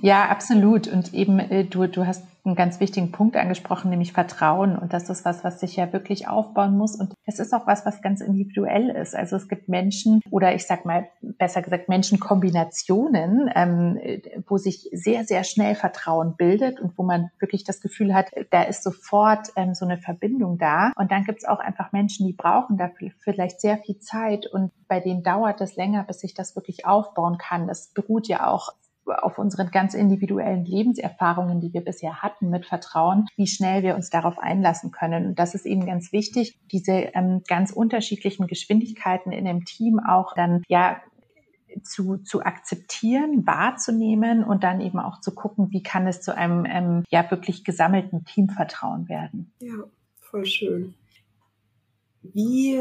Ja, 0.05 0.29
absolut. 0.29 0.87
Und 0.87 1.14
eben, 1.14 1.38
äh, 1.38 1.64
du, 1.64 1.87
du 1.87 2.07
hast 2.07 2.25
einen 2.45 2.57
ganz 2.57 2.79
wichtigen 2.79 3.11
Punkt 3.11 3.38
angesprochen, 3.38 3.88
nämlich 3.88 4.12
Vertrauen. 4.12 4.77
Und 4.77 4.93
das 4.93 5.09
ist 5.09 5.25
was, 5.25 5.45
was 5.45 5.61
sich 5.61 5.77
ja 5.77 5.95
wirklich 5.95 6.29
aufbauen 6.29 6.77
muss. 6.77 6.95
Und 6.95 7.14
es 7.25 7.38
ist 7.38 7.55
auch 7.55 7.67
was, 7.67 7.87
was 7.87 8.03
ganz 8.03 8.21
individuell 8.21 8.90
ist. 8.90 9.17
Also 9.17 9.37
es 9.37 9.49
gibt 9.49 9.71
Menschen 9.71 10.21
oder 10.31 10.55
ich 10.55 10.67
sag 10.67 10.85
mal 10.85 11.09
besser 11.23 11.62
gesagt 11.62 11.88
Menschenkombinationen, 11.88 13.51
ähm, 13.55 13.99
wo 14.47 14.59
sich 14.59 14.90
sehr, 14.93 15.25
sehr 15.25 15.43
schnell 15.43 15.75
Vertrauen 15.75 16.37
bildet 16.37 16.81
und 16.81 16.99
wo 16.99 17.03
man 17.03 17.31
wirklich 17.38 17.64
das 17.64 17.81
Gefühl 17.81 18.12
hat, 18.12 18.27
da 18.51 18.64
ist 18.64 18.83
sofort 18.83 19.53
ähm, 19.57 19.75
so 19.75 19.87
eine 19.87 19.97
Verbindung 19.97 20.59
da. 20.59 20.93
Und 20.97 21.12
dann 21.12 21.25
gibt 21.25 21.38
es 21.38 21.49
auch 21.49 21.61
einfach 21.61 21.93
Menschen, 21.93 22.27
die 22.27 22.35
brauchen 22.35 22.77
dafür 22.77 23.11
vielleicht 23.21 23.62
sehr 23.62 23.79
viel 23.79 23.99
Zeit 24.01 24.47
und 24.47 24.71
bei 24.87 25.01
denen 25.01 25.23
dauert 25.23 25.62
es 25.62 25.77
länger, 25.77 26.05
bis 26.05 26.21
sich 26.21 26.35
das 26.35 26.55
wirklich 26.57 26.85
aufbauen 26.85 27.38
kann. 27.38 27.67
Das 27.67 27.87
beruht 27.95 28.29
ja 28.29 28.47
auch 28.47 28.75
auf 29.07 29.38
unseren 29.38 29.71
ganz 29.71 29.95
individuellen 29.95 30.64
Lebenserfahrungen, 30.64 31.61
die 31.61 31.73
wir 31.73 31.83
bisher 31.83 32.23
hatten 32.23 32.51
mit 32.51 32.67
Vertrauen, 32.67 33.27
wie 33.37 33.47
schnell 33.47 33.83
wir 33.83 33.95
uns 33.95 34.11
darauf 34.11 34.38
einlassen 34.38 34.90
können. 34.90 35.27
Und 35.27 35.38
das 35.38 35.55
ist 35.55 35.67
eben 35.67 35.87
ganz 35.87 36.12
wichtig, 36.12 36.59
diese 36.73 36.93
ähm, 36.93 37.43
ganz 37.47 37.71
unterschiedlichen 37.71 38.47
Geschwindigkeiten 38.47 39.33
in 39.33 39.45
dem 39.45 39.64
Team 39.64 40.01
auch 40.01 40.35
dann 40.35 40.62
ja 40.69 41.01
zu, 41.83 42.19
zu 42.19 42.43
akzeptieren, 42.43 43.47
wahrzunehmen 43.47 44.45
und 44.45 44.62
dann 44.62 44.81
eben 44.81 44.99
auch 44.99 45.21
zu 45.21 45.35
gucken, 45.35 45.71
wie 45.71 45.83
kann 45.83 46.07
es 46.07 46.21
zu 46.21 46.37
einem 46.37 46.64
ähm, 46.67 47.05
ja 47.09 47.29
wirklich 47.31 47.64
gesammelten 47.64 48.25
Teamvertrauen 48.25 49.09
werden. 49.09 49.53
Ja, 49.61 49.85
voll 50.21 50.47
schön. 50.47 50.95
Wie, 52.23 52.81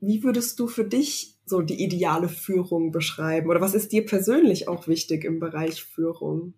wie 0.00 0.22
würdest 0.22 0.58
du 0.58 0.66
für 0.66 0.84
dich 0.84 1.31
so 1.44 1.60
die 1.60 1.82
ideale 1.82 2.28
Führung 2.28 2.92
beschreiben? 2.92 3.50
Oder 3.50 3.60
was 3.60 3.74
ist 3.74 3.92
dir 3.92 4.06
persönlich 4.06 4.68
auch 4.68 4.86
wichtig 4.86 5.24
im 5.24 5.40
Bereich 5.40 5.82
Führung? 5.82 6.54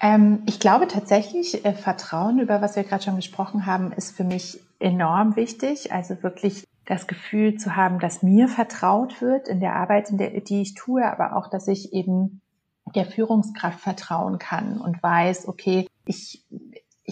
Ähm, 0.00 0.42
ich 0.46 0.58
glaube 0.58 0.88
tatsächlich, 0.88 1.64
äh, 1.64 1.74
Vertrauen, 1.74 2.40
über 2.40 2.60
was 2.60 2.76
wir 2.76 2.82
gerade 2.82 3.04
schon 3.04 3.16
gesprochen 3.16 3.66
haben, 3.66 3.92
ist 3.92 4.16
für 4.16 4.24
mich 4.24 4.60
enorm 4.80 5.36
wichtig. 5.36 5.92
Also 5.92 6.22
wirklich 6.22 6.64
das 6.86 7.06
Gefühl 7.06 7.56
zu 7.56 7.76
haben, 7.76 8.00
dass 8.00 8.22
mir 8.22 8.48
vertraut 8.48 9.22
wird 9.22 9.46
in 9.46 9.60
der 9.60 9.76
Arbeit, 9.76 10.10
in 10.10 10.18
der, 10.18 10.40
die 10.40 10.62
ich 10.62 10.74
tue, 10.74 11.04
aber 11.04 11.36
auch, 11.36 11.48
dass 11.48 11.68
ich 11.68 11.92
eben 11.92 12.40
der 12.94 13.06
Führungskraft 13.06 13.80
vertrauen 13.80 14.38
kann 14.38 14.78
und 14.78 15.02
weiß, 15.02 15.46
okay, 15.46 15.86
ich 16.04 16.44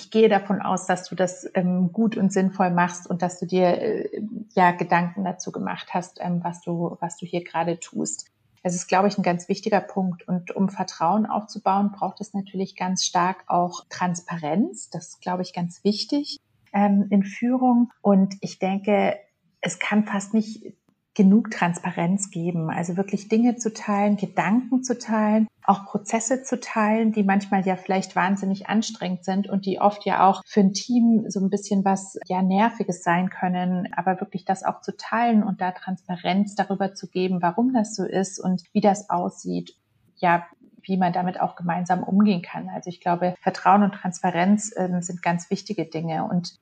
ich 0.01 0.11
gehe 0.11 0.31
davon 0.31 0.63
aus, 0.63 0.87
dass 0.87 1.09
du 1.09 1.15
das 1.15 1.47
ähm, 1.55 1.93
gut 1.93 2.17
und 2.17 2.33
sinnvoll 2.33 2.71
machst 2.71 3.09
und 3.09 3.21
dass 3.21 3.39
du 3.39 3.47
dir 3.47 3.81
äh, 3.81 4.23
ja 4.55 4.71
Gedanken 4.73 5.25
dazu 5.25 5.53
gemacht 5.53 5.89
hast, 5.93 6.19
ähm, 6.21 6.41
was 6.43 6.63
du, 6.63 6.97
was 7.01 7.19
du 7.19 7.27
hier 7.27 7.45
gerade 7.45 7.79
tust. 7.79 8.31
Das 8.63 8.75
ist, 8.75 8.89
glaube 8.89 9.09
ich, 9.09 9.19
ein 9.19 9.23
ganz 9.23 9.49
wichtiger 9.49 9.81
Punkt. 9.81 10.27
Und 10.27 10.55
um 10.57 10.69
Vertrauen 10.71 11.27
aufzubauen, 11.27 11.93
braucht 11.93 12.21
es 12.21 12.33
natürlich 12.33 12.77
ganz 12.77 13.05
stark 13.05 13.45
auch 13.47 13.85
Transparenz. 13.91 14.89
Das 14.91 15.09
ist, 15.09 15.21
glaube 15.21 15.43
ich, 15.43 15.53
ganz 15.53 15.85
wichtig 15.85 16.39
ähm, 16.73 17.07
in 17.11 17.23
Führung. 17.23 17.93
Und 18.01 18.37
ich 18.41 18.59
denke, 18.59 19.19
es 19.61 19.79
kann 19.79 20.05
fast 20.05 20.33
nicht 20.33 20.75
genug 21.15 21.51
Transparenz 21.51 22.31
geben. 22.31 22.71
Also 22.71 22.97
wirklich 22.97 23.29
Dinge 23.29 23.57
zu 23.57 23.73
teilen, 23.73 24.17
Gedanken 24.17 24.83
zu 24.83 24.99
teilen, 24.99 25.49
auch 25.65 25.85
Prozesse 25.85 26.43
zu 26.43 26.61
teilen, 26.61 27.13
die 27.13 27.25
manchmal 27.25 27.67
ja 27.67 27.77
vielleicht 27.77 28.15
wahnsinnig 28.15 28.69
anstrengend 28.69 29.25
sind 29.25 29.49
und 29.49 29.67
die 29.67 29.81
oft 29.81 30.05
ja 30.05 30.29
auch 30.29 30.43
für 30.47 30.61
ein 30.61 30.73
Team 30.73 31.25
so 31.29 31.41
ein 31.41 31.51
bisschen 31.51 31.85
was 31.85 32.19
ja 32.27 32.43
nerviges 32.43 33.03
sein 33.03 33.29
können, 33.29 33.89
aber 33.95 34.21
wirklich 34.21 34.45
das 34.45 34.63
auch 34.63 34.81
zu 34.81 34.97
teilen 34.97 35.43
und 35.43 35.61
da 35.61 35.73
Transparenz 35.73 36.55
darüber 36.55 36.95
zu 36.95 37.09
geben, 37.09 37.43
warum 37.43 37.73
das 37.73 37.95
so 37.95 38.05
ist 38.05 38.39
und 38.39 38.63
wie 38.73 38.81
das 38.81 39.11
aussieht. 39.11 39.77
Ja, 40.17 40.47
wie 40.83 40.97
man 40.97 41.13
damit 41.13 41.41
auch 41.41 41.57
gemeinsam 41.57 42.03
umgehen 42.03 42.43
kann. 42.43 42.69
Also 42.71 42.89
ich 42.89 43.01
glaube, 43.01 43.35
Vertrauen 43.41 43.83
und 43.83 43.93
Transparenz 43.93 44.73
äh, 44.75 44.89
sind 45.01 45.23
ganz 45.23 45.51
wichtige 45.51 45.85
Dinge 45.85 46.25
und 46.25 46.59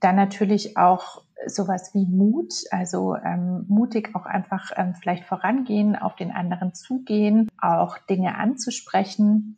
dann 0.00 0.16
natürlich 0.16 0.76
auch 0.76 1.22
sowas 1.46 1.94
wie 1.94 2.06
Mut, 2.06 2.52
also 2.70 3.14
ähm, 3.14 3.64
mutig 3.68 4.14
auch 4.14 4.26
einfach 4.26 4.72
ähm, 4.76 4.94
vielleicht 4.94 5.24
vorangehen, 5.24 5.96
auf 5.96 6.16
den 6.16 6.32
anderen 6.32 6.74
zugehen, 6.74 7.48
auch 7.60 7.98
Dinge 7.98 8.36
anzusprechen 8.36 9.56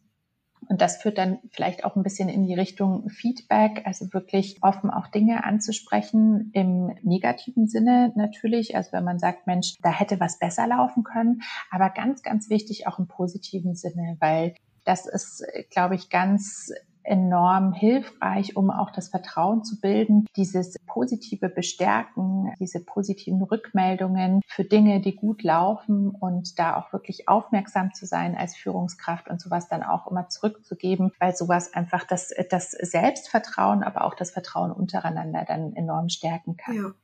Und 0.69 0.81
das 0.81 0.99
führt 0.99 1.19
dann 1.19 1.39
vielleicht 1.51 1.85
auch 1.85 1.97
ein 1.97 2.03
bisschen 2.03 2.29
in 2.29 2.45
die 2.47 2.55
Richtung 2.55 3.09
Feedback, 3.09 3.83
also 3.87 4.13
wirklich 4.13 4.59
offen 4.63 4.91
auch 4.91 5.09
Dinge 5.09 5.43
anzusprechen 5.43 6.51
im 6.53 6.95
negativen 7.03 7.67
Sinne 7.67 8.13
natürlich. 8.15 8.77
Also 8.77 8.93
wenn 8.93 9.05
man 9.05 9.19
sagt, 9.19 9.47
Mensch, 9.47 9.77
da 9.83 9.91
hätte 9.91 10.21
was 10.21 10.39
besser 10.39 10.67
laufen 10.67 11.03
können, 11.03 11.43
aber 11.71 11.91
ganz, 11.91 12.23
ganz 12.23 12.51
wichtig 12.51 12.87
auch 12.87 12.99
im 12.99 13.09
positiven 13.09 13.75
Sinne, 13.75 14.17
weil 14.21 14.55
das 14.85 15.07
ist, 15.07 15.45
glaube 15.71 15.95
ich, 15.95 16.09
ganz 16.11 16.73
enorm 17.03 17.73
hilfreich, 17.73 18.57
um 18.57 18.71
auch 18.71 18.91
das 18.91 19.09
Vertrauen 19.09 19.65
zu 19.65 19.81
bilden, 19.81 20.27
dieses 20.37 20.77
positive 20.87 21.49
Bestärken, 21.49 22.53
diese 22.59 22.81
positiven 22.81 23.43
Rückmeldungen 23.43 24.41
für 24.47 24.65
Dinge, 24.65 25.01
die 25.01 25.17
gut 25.17 25.43
laufen 25.43 26.11
und 26.11 26.59
da 26.59 26.77
auch 26.77 26.93
wirklich 26.93 27.29
aufmerksam 27.29 27.93
zu 27.95 28.07
sein 28.07 28.37
als 28.37 28.57
Führungskraft 28.57 29.29
und 29.29 29.41
sowas 29.41 29.69
dann 29.69 29.83
auch 29.83 30.11
immer 30.11 30.29
zurückzugeben, 30.29 31.13
weil 31.19 31.35
sowas 31.35 31.73
einfach 31.73 32.05
das, 32.05 32.33
das 32.51 32.71
Selbstvertrauen, 32.73 33.83
aber 33.83 34.05
auch 34.05 34.15
das 34.15 34.31
Vertrauen 34.31 34.73
untereinander 34.73 35.45
dann 35.47 35.75
enorm 35.75 36.09
stärken 36.09 36.57
kann. 36.57 36.77
Ja. 36.77 36.95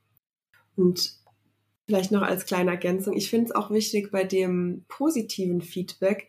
Und 0.76 1.16
vielleicht 1.86 2.12
noch 2.12 2.22
als 2.22 2.44
kleine 2.46 2.70
Ergänzung, 2.70 3.14
ich 3.14 3.30
finde 3.30 3.46
es 3.46 3.54
auch 3.54 3.70
wichtig 3.70 4.10
bei 4.10 4.24
dem 4.24 4.84
positiven 4.88 5.62
Feedback, 5.62 6.28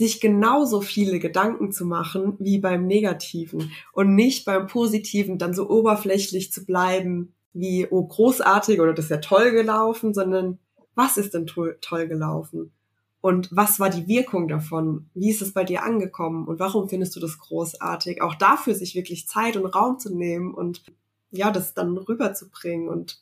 sich 0.00 0.18
genauso 0.18 0.80
viele 0.80 1.18
Gedanken 1.18 1.72
zu 1.72 1.84
machen 1.84 2.34
wie 2.38 2.58
beim 2.58 2.86
Negativen 2.86 3.70
und 3.92 4.14
nicht 4.14 4.46
beim 4.46 4.66
Positiven 4.66 5.36
dann 5.36 5.52
so 5.52 5.68
oberflächlich 5.68 6.50
zu 6.50 6.64
bleiben 6.64 7.34
wie, 7.52 7.86
oh, 7.90 8.06
großartig 8.06 8.80
oder 8.80 8.94
das 8.94 9.06
ist 9.06 9.10
ja 9.10 9.18
toll 9.18 9.50
gelaufen, 9.50 10.14
sondern 10.14 10.58
was 10.94 11.18
ist 11.18 11.34
denn 11.34 11.46
to 11.46 11.72
toll 11.82 12.08
gelaufen? 12.08 12.72
Und 13.20 13.50
was 13.54 13.78
war 13.78 13.90
die 13.90 14.08
Wirkung 14.08 14.48
davon? 14.48 15.10
Wie 15.12 15.28
ist 15.28 15.42
es 15.42 15.52
bei 15.52 15.64
dir 15.64 15.82
angekommen? 15.82 16.48
Und 16.48 16.60
warum 16.60 16.88
findest 16.88 17.14
du 17.14 17.20
das 17.20 17.38
großartig? 17.38 18.22
Auch 18.22 18.34
dafür 18.34 18.74
sich 18.74 18.94
wirklich 18.94 19.28
Zeit 19.28 19.58
und 19.58 19.66
Raum 19.66 19.98
zu 19.98 20.16
nehmen 20.16 20.54
und 20.54 20.82
ja, 21.30 21.50
das 21.50 21.74
dann 21.74 21.98
rüberzubringen 21.98 22.88
und 22.88 23.20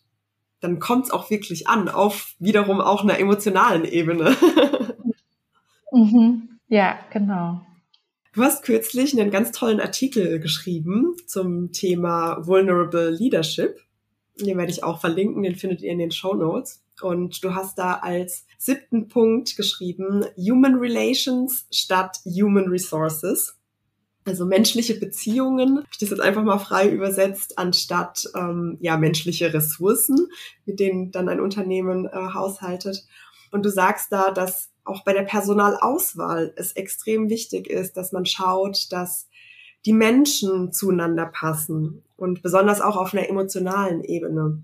dann 0.60 0.78
kommt 0.78 1.06
es 1.06 1.10
auch 1.10 1.28
wirklich 1.28 1.66
an, 1.66 1.88
auf 1.88 2.36
wiederum 2.38 2.80
auch 2.80 3.02
einer 3.02 3.18
emotionalen 3.18 3.84
Ebene. 3.84 4.36
mhm. 5.92 6.57
Ja, 6.68 6.98
genau. 7.10 7.62
Du 8.34 8.42
hast 8.42 8.62
kürzlich 8.62 9.18
einen 9.18 9.30
ganz 9.30 9.52
tollen 9.52 9.80
Artikel 9.80 10.38
geschrieben 10.38 11.16
zum 11.26 11.72
Thema 11.72 12.46
Vulnerable 12.46 13.10
Leadership. 13.10 13.80
Den 14.38 14.58
werde 14.58 14.70
ich 14.70 14.84
auch 14.84 15.00
verlinken, 15.00 15.42
den 15.42 15.56
findet 15.56 15.80
ihr 15.80 15.90
in 15.90 15.98
den 15.98 16.12
Show 16.12 16.34
Notes. 16.34 16.84
Und 17.00 17.42
du 17.42 17.54
hast 17.54 17.78
da 17.78 17.94
als 17.94 18.46
siebten 18.58 19.08
Punkt 19.08 19.56
geschrieben, 19.56 20.24
Human 20.36 20.76
Relations 20.76 21.66
statt 21.72 22.18
Human 22.24 22.68
Resources. 22.68 23.56
Also 24.24 24.44
menschliche 24.44 24.94
Beziehungen, 24.94 25.84
ich 25.90 25.98
das 25.98 26.10
jetzt 26.10 26.20
einfach 26.20 26.42
mal 26.42 26.58
frei 26.58 26.90
übersetzt, 26.90 27.56
anstatt 27.56 28.28
ähm, 28.36 28.76
ja 28.80 28.98
menschliche 28.98 29.54
Ressourcen, 29.54 30.28
mit 30.66 30.80
denen 30.80 31.10
dann 31.12 31.30
ein 31.30 31.40
Unternehmen 31.40 32.06
äh, 32.06 32.34
haushaltet. 32.34 33.06
Und 33.52 33.64
du 33.64 33.70
sagst 33.70 34.12
da, 34.12 34.30
dass 34.30 34.70
auch 34.88 35.04
bei 35.04 35.12
der 35.12 35.22
Personalauswahl 35.22 36.52
es 36.56 36.72
extrem 36.72 37.28
wichtig 37.28 37.68
ist, 37.68 37.96
dass 37.96 38.12
man 38.12 38.26
schaut, 38.26 38.90
dass 38.90 39.28
die 39.86 39.92
Menschen 39.92 40.72
zueinander 40.72 41.26
passen 41.26 42.04
und 42.16 42.42
besonders 42.42 42.80
auch 42.80 42.96
auf 42.96 43.14
einer 43.14 43.28
emotionalen 43.28 44.02
Ebene. 44.02 44.62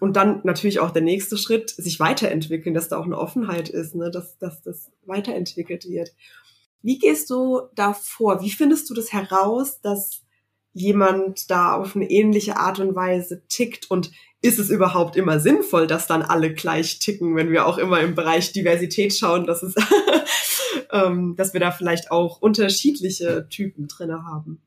Und 0.00 0.16
dann 0.16 0.40
natürlich 0.42 0.80
auch 0.80 0.90
der 0.90 1.02
nächste 1.02 1.38
Schritt, 1.38 1.70
sich 1.70 2.00
weiterentwickeln, 2.00 2.74
dass 2.74 2.88
da 2.88 2.98
auch 2.98 3.06
eine 3.06 3.18
Offenheit 3.18 3.68
ist, 3.68 3.94
ne? 3.94 4.10
dass, 4.10 4.36
dass 4.38 4.60
das 4.60 4.90
weiterentwickelt 5.06 5.88
wird. 5.88 6.12
Wie 6.82 6.98
gehst 6.98 7.30
du 7.30 7.62
da 7.76 7.92
vor? 7.92 8.42
Wie 8.42 8.50
findest 8.50 8.90
du 8.90 8.94
das 8.94 9.12
heraus, 9.12 9.80
dass 9.80 10.21
jemand 10.74 11.50
da 11.50 11.74
auf 11.74 11.96
eine 11.96 12.10
ähnliche 12.10 12.56
Art 12.56 12.80
und 12.80 12.94
Weise 12.94 13.42
tickt 13.48 13.90
und 13.90 14.10
ist 14.40 14.58
es 14.58 14.70
überhaupt 14.70 15.16
immer 15.16 15.38
sinnvoll, 15.38 15.86
dass 15.86 16.06
dann 16.06 16.22
alle 16.22 16.52
gleich 16.52 16.98
ticken, 16.98 17.36
wenn 17.36 17.50
wir 17.50 17.66
auch 17.66 17.78
immer 17.78 18.00
im 18.00 18.14
Bereich 18.14 18.52
Diversität 18.52 19.14
schauen, 19.14 19.46
dass 19.46 19.62
es, 19.62 19.74
ähm, 20.92 21.36
dass 21.36 21.52
wir 21.52 21.60
da 21.60 21.70
vielleicht 21.70 22.10
auch 22.10 22.40
unterschiedliche 22.40 23.46
Typen 23.48 23.86
drinne 23.86 24.24
haben? 24.24 24.60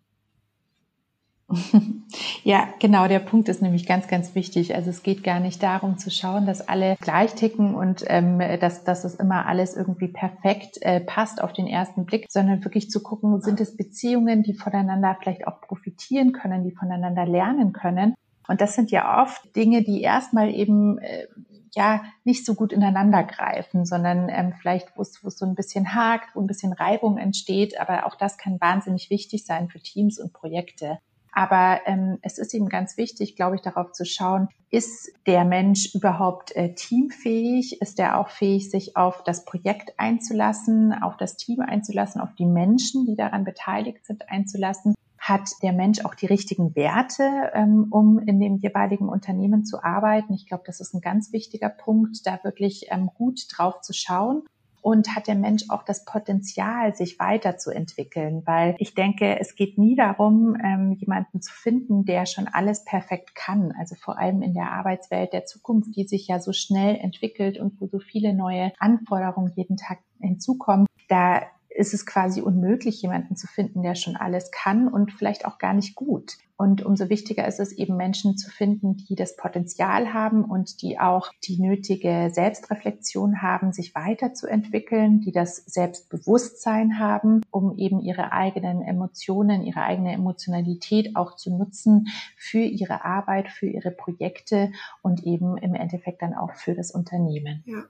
Ja, 2.44 2.70
genau, 2.80 3.08
der 3.08 3.20
Punkt 3.20 3.50
ist 3.50 3.62
nämlich 3.62 3.88
ganz, 3.88 4.08
ganz 4.08 4.36
wichtig. 4.36 4.76
Also 4.76 4.90
es 4.92 5.04
geht 5.04 5.24
gar 5.24 5.40
nicht 5.40 5.62
darum 5.62 5.98
zu 5.98 6.10
schauen, 6.12 6.46
dass 6.46 6.66
alle 6.66 6.96
gleich 7.02 7.34
ticken 7.34 7.76
und 7.76 8.06
ähm, 8.08 8.40
dass, 8.62 8.84
dass 8.84 9.04
es 9.04 9.16
immer 9.16 9.48
alles 9.48 9.76
irgendwie 9.76 10.08
perfekt 10.08 10.78
äh, 10.82 11.02
passt 11.02 11.42
auf 11.42 11.52
den 11.52 11.68
ersten 11.68 12.06
Blick, 12.06 12.28
sondern 12.30 12.64
wirklich 12.64 12.90
zu 12.90 13.02
gucken, 13.02 13.42
sind 13.42 13.60
es 13.60 13.76
Beziehungen, 13.76 14.44
die 14.44 14.54
voneinander 14.54 15.18
vielleicht 15.20 15.48
auch 15.48 15.60
profitieren 15.60 16.32
können, 16.32 16.64
die 16.64 16.72
voneinander 16.72 17.26
lernen 17.26 17.74
können 17.74 18.16
und 18.48 18.62
das 18.62 18.76
sind 18.76 18.92
ja 18.92 19.22
oft 19.22 19.56
Dinge, 19.56 19.84
die 19.84 20.02
erstmal 20.02 20.54
eben 20.54 21.00
äh, 21.00 21.28
ja 21.74 22.04
nicht 22.24 22.46
so 22.46 22.54
gut 22.54 22.72
ineinander 22.72 23.24
greifen, 23.24 23.86
sondern 23.86 24.30
ähm, 24.30 24.54
vielleicht, 24.60 24.96
wo 24.96 25.02
es 25.02 25.14
so 25.14 25.46
ein 25.46 25.56
bisschen 25.56 25.94
hakt, 25.94 26.36
wo 26.36 26.42
ein 26.42 26.48
bisschen 26.48 26.74
Reibung 26.74 27.18
entsteht. 27.18 27.80
Aber 27.80 28.06
auch 28.06 28.16
das 28.16 28.38
kann 28.38 28.62
wahnsinnig 28.62 29.10
wichtig 29.10 29.46
sein 29.46 29.70
für 29.70 29.80
Teams 29.80 30.20
und 30.20 30.34
Projekte. 30.34 31.00
Aber 31.38 31.82
ähm, 31.86 32.18
es 32.22 32.38
ist 32.38 32.54
eben 32.54 32.70
ganz 32.70 32.96
wichtig, 32.96 33.36
glaube 33.36 33.58
ich, 33.58 33.62
darauf 33.62 33.92
zu 33.92 34.06
schauen, 34.06 34.48
ist 34.72 35.12
der 35.28 35.44
Mensch 35.44 35.94
überhaupt 35.94 36.56
äh, 36.56 36.74
teamfähig? 36.74 37.82
Ist 37.82 38.00
er 38.00 38.18
auch 38.18 38.30
fähig, 38.30 38.72
sich 38.72 38.96
auf 38.96 39.22
das 39.24 39.44
Projekt 39.44 39.94
einzulassen, 39.98 40.94
auf 40.94 41.18
das 41.18 41.36
Team 41.36 41.60
einzulassen, 41.60 42.22
auf 42.22 42.34
die 42.36 42.46
Menschen, 42.46 43.06
die 43.06 43.18
daran 43.18 43.44
beteiligt 43.44 44.06
sind, 44.06 44.30
einzulassen? 44.30 44.96
hat 45.18 45.50
der 45.64 45.74
Mensch 45.74 46.06
auch 46.06 46.14
die 46.14 46.28
richtigen 46.28 46.76
Werte, 46.76 47.50
ähm, 47.54 47.88
um 47.90 48.20
in 48.20 48.40
dem 48.40 48.58
jeweiligen 48.58 49.10
Unternehmen 49.10 49.66
zu 49.66 49.84
arbeiten. 49.84 50.36
Ich 50.36 50.46
glaube, 50.46 50.64
das 50.68 50.80
ist 50.80 50.94
ein 50.94 51.02
ganz 51.02 51.34
wichtiger 51.34 51.70
Punkt, 51.70 52.28
da 52.28 52.40
wirklich 52.44 52.86
ähm, 52.92 53.10
gut 53.16 53.48
drauf 53.50 53.82
zu 53.82 53.92
schauen. 53.92 54.44
Und 54.86 55.16
hat 55.16 55.26
der 55.26 55.34
Mensch 55.34 55.64
auch 55.70 55.82
das 55.82 56.06
Potenzial, 56.06 56.94
sich 56.94 57.18
weiterzuentwickeln? 57.18 58.44
Weil 58.46 58.76
ich 58.78 58.94
denke, 58.94 59.40
es 59.40 59.56
geht 59.56 59.80
nie 59.80 59.96
darum, 59.96 60.56
ähm, 60.64 60.92
jemanden 61.00 61.42
zu 61.42 61.52
finden, 61.52 62.06
der 62.06 62.28
schon 62.28 62.48
alles 62.48 62.86
perfekt 62.86 63.34
kann. 63.34 63.74
Also 63.80 63.96
vor 63.96 64.20
allem 64.20 64.44
in 64.44 64.54
der 64.54 64.72
Arbeitswelt 64.72 65.34
der 65.34 65.46
Zukunft, 65.46 65.96
die 65.96 66.04
sich 66.04 66.28
ja 66.28 66.40
so 66.40 66.54
schnell 66.54 66.98
entwickelt 66.98 67.60
und 67.60 67.82
wo 67.82 67.88
so 67.88 67.98
viele 67.98 68.36
neue 68.36 68.74
Anforderungen 68.78 69.52
jeden 69.56 69.76
Tag 69.76 70.02
hinzukommen. 70.22 70.86
Da 71.10 71.42
ist 71.76 71.94
es 71.94 72.06
quasi 72.06 72.42
unmöglich, 72.42 73.02
jemanden 73.02 73.36
zu 73.36 73.48
finden, 73.48 73.84
der 73.84 73.96
schon 73.96 74.16
alles 74.16 74.50
kann 74.52 74.88
und 74.88 75.12
vielleicht 75.12 75.46
auch 75.46 75.58
gar 75.58 75.74
nicht 75.74 75.96
gut. 75.96 76.38
Und 76.58 76.86
umso 76.86 77.10
wichtiger 77.10 77.46
ist 77.46 77.60
es 77.60 77.74
eben, 77.74 77.98
Menschen 77.98 78.38
zu 78.38 78.50
finden, 78.50 78.96
die 78.96 79.16
das 79.16 79.36
Potenzial 79.36 80.14
haben 80.14 80.46
und 80.46 80.82
die 80.82 81.00
auch 81.00 81.32
die 81.44 81.62
nötige 81.62 82.30
Selbstreflexion 82.32 83.42
haben, 83.42 83.74
sich 83.74 83.94
weiterzuentwickeln, 83.94 85.20
die 85.20 85.34
das 85.34 85.58
Selbstbewusstsein 85.66 86.98
haben, 86.98 87.42
um 87.52 87.78
eben 87.78 88.00
ihre 88.00 88.32
eigenen 88.32 88.82
Emotionen, 88.82 89.64
ihre 89.64 89.82
eigene 89.82 90.14
Emotionalität 90.14 91.18
auch 91.18 91.36
zu 91.36 91.56
nutzen 91.56 92.08
für 92.38 92.64
ihre 92.64 93.04
Arbeit, 93.04 93.50
für 93.50 93.68
ihre 93.68 93.92
Projekte 93.92 94.72
und 95.02 95.24
eben 95.24 95.58
im 95.58 95.76
Endeffekt 95.76 96.22
dann 96.22 96.34
auch 96.34 96.54
für 96.54 96.74
das 96.74 96.92
Unternehmen. 96.92 97.64
Ja. 97.66 97.84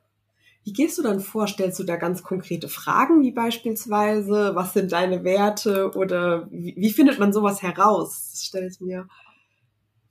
Wie 0.66 0.74
gehst 0.74 0.98
du 0.98 1.04
dann 1.04 1.20
vor? 1.20 1.48
Stellst 1.48 1.80
du 1.80 1.84
da 1.84 1.96
ganz 1.96 2.24
konkrete 2.24 2.68
Fragen, 2.68 3.22
wie 3.22 3.32
beispielsweise, 3.32 4.56
was 4.56 4.74
sind 4.74 4.92
deine 4.92 5.24
Werte 5.24 5.92
oder 5.96 6.52
wie, 6.52 6.74
wie 6.76 6.90
findet 6.90 7.20
man 7.20 7.32
sowas 7.32 7.62
heraus? 7.62 8.32
Das 8.32 8.46
stelle 8.46 8.68
ich 8.68 8.82
mir 8.82 9.08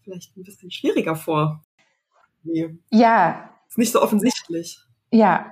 vielleicht 0.05 0.37
ein 0.37 0.45
bisschen 0.45 0.71
schwieriger 0.71 1.17
vor. 1.17 1.65
Wie? 2.45 2.79
Ja. 2.91 3.51
Ist 3.69 3.79
nicht 3.79 3.91
so 3.93 4.01
offensichtlich. 4.01 4.79
Ja, 5.11 5.51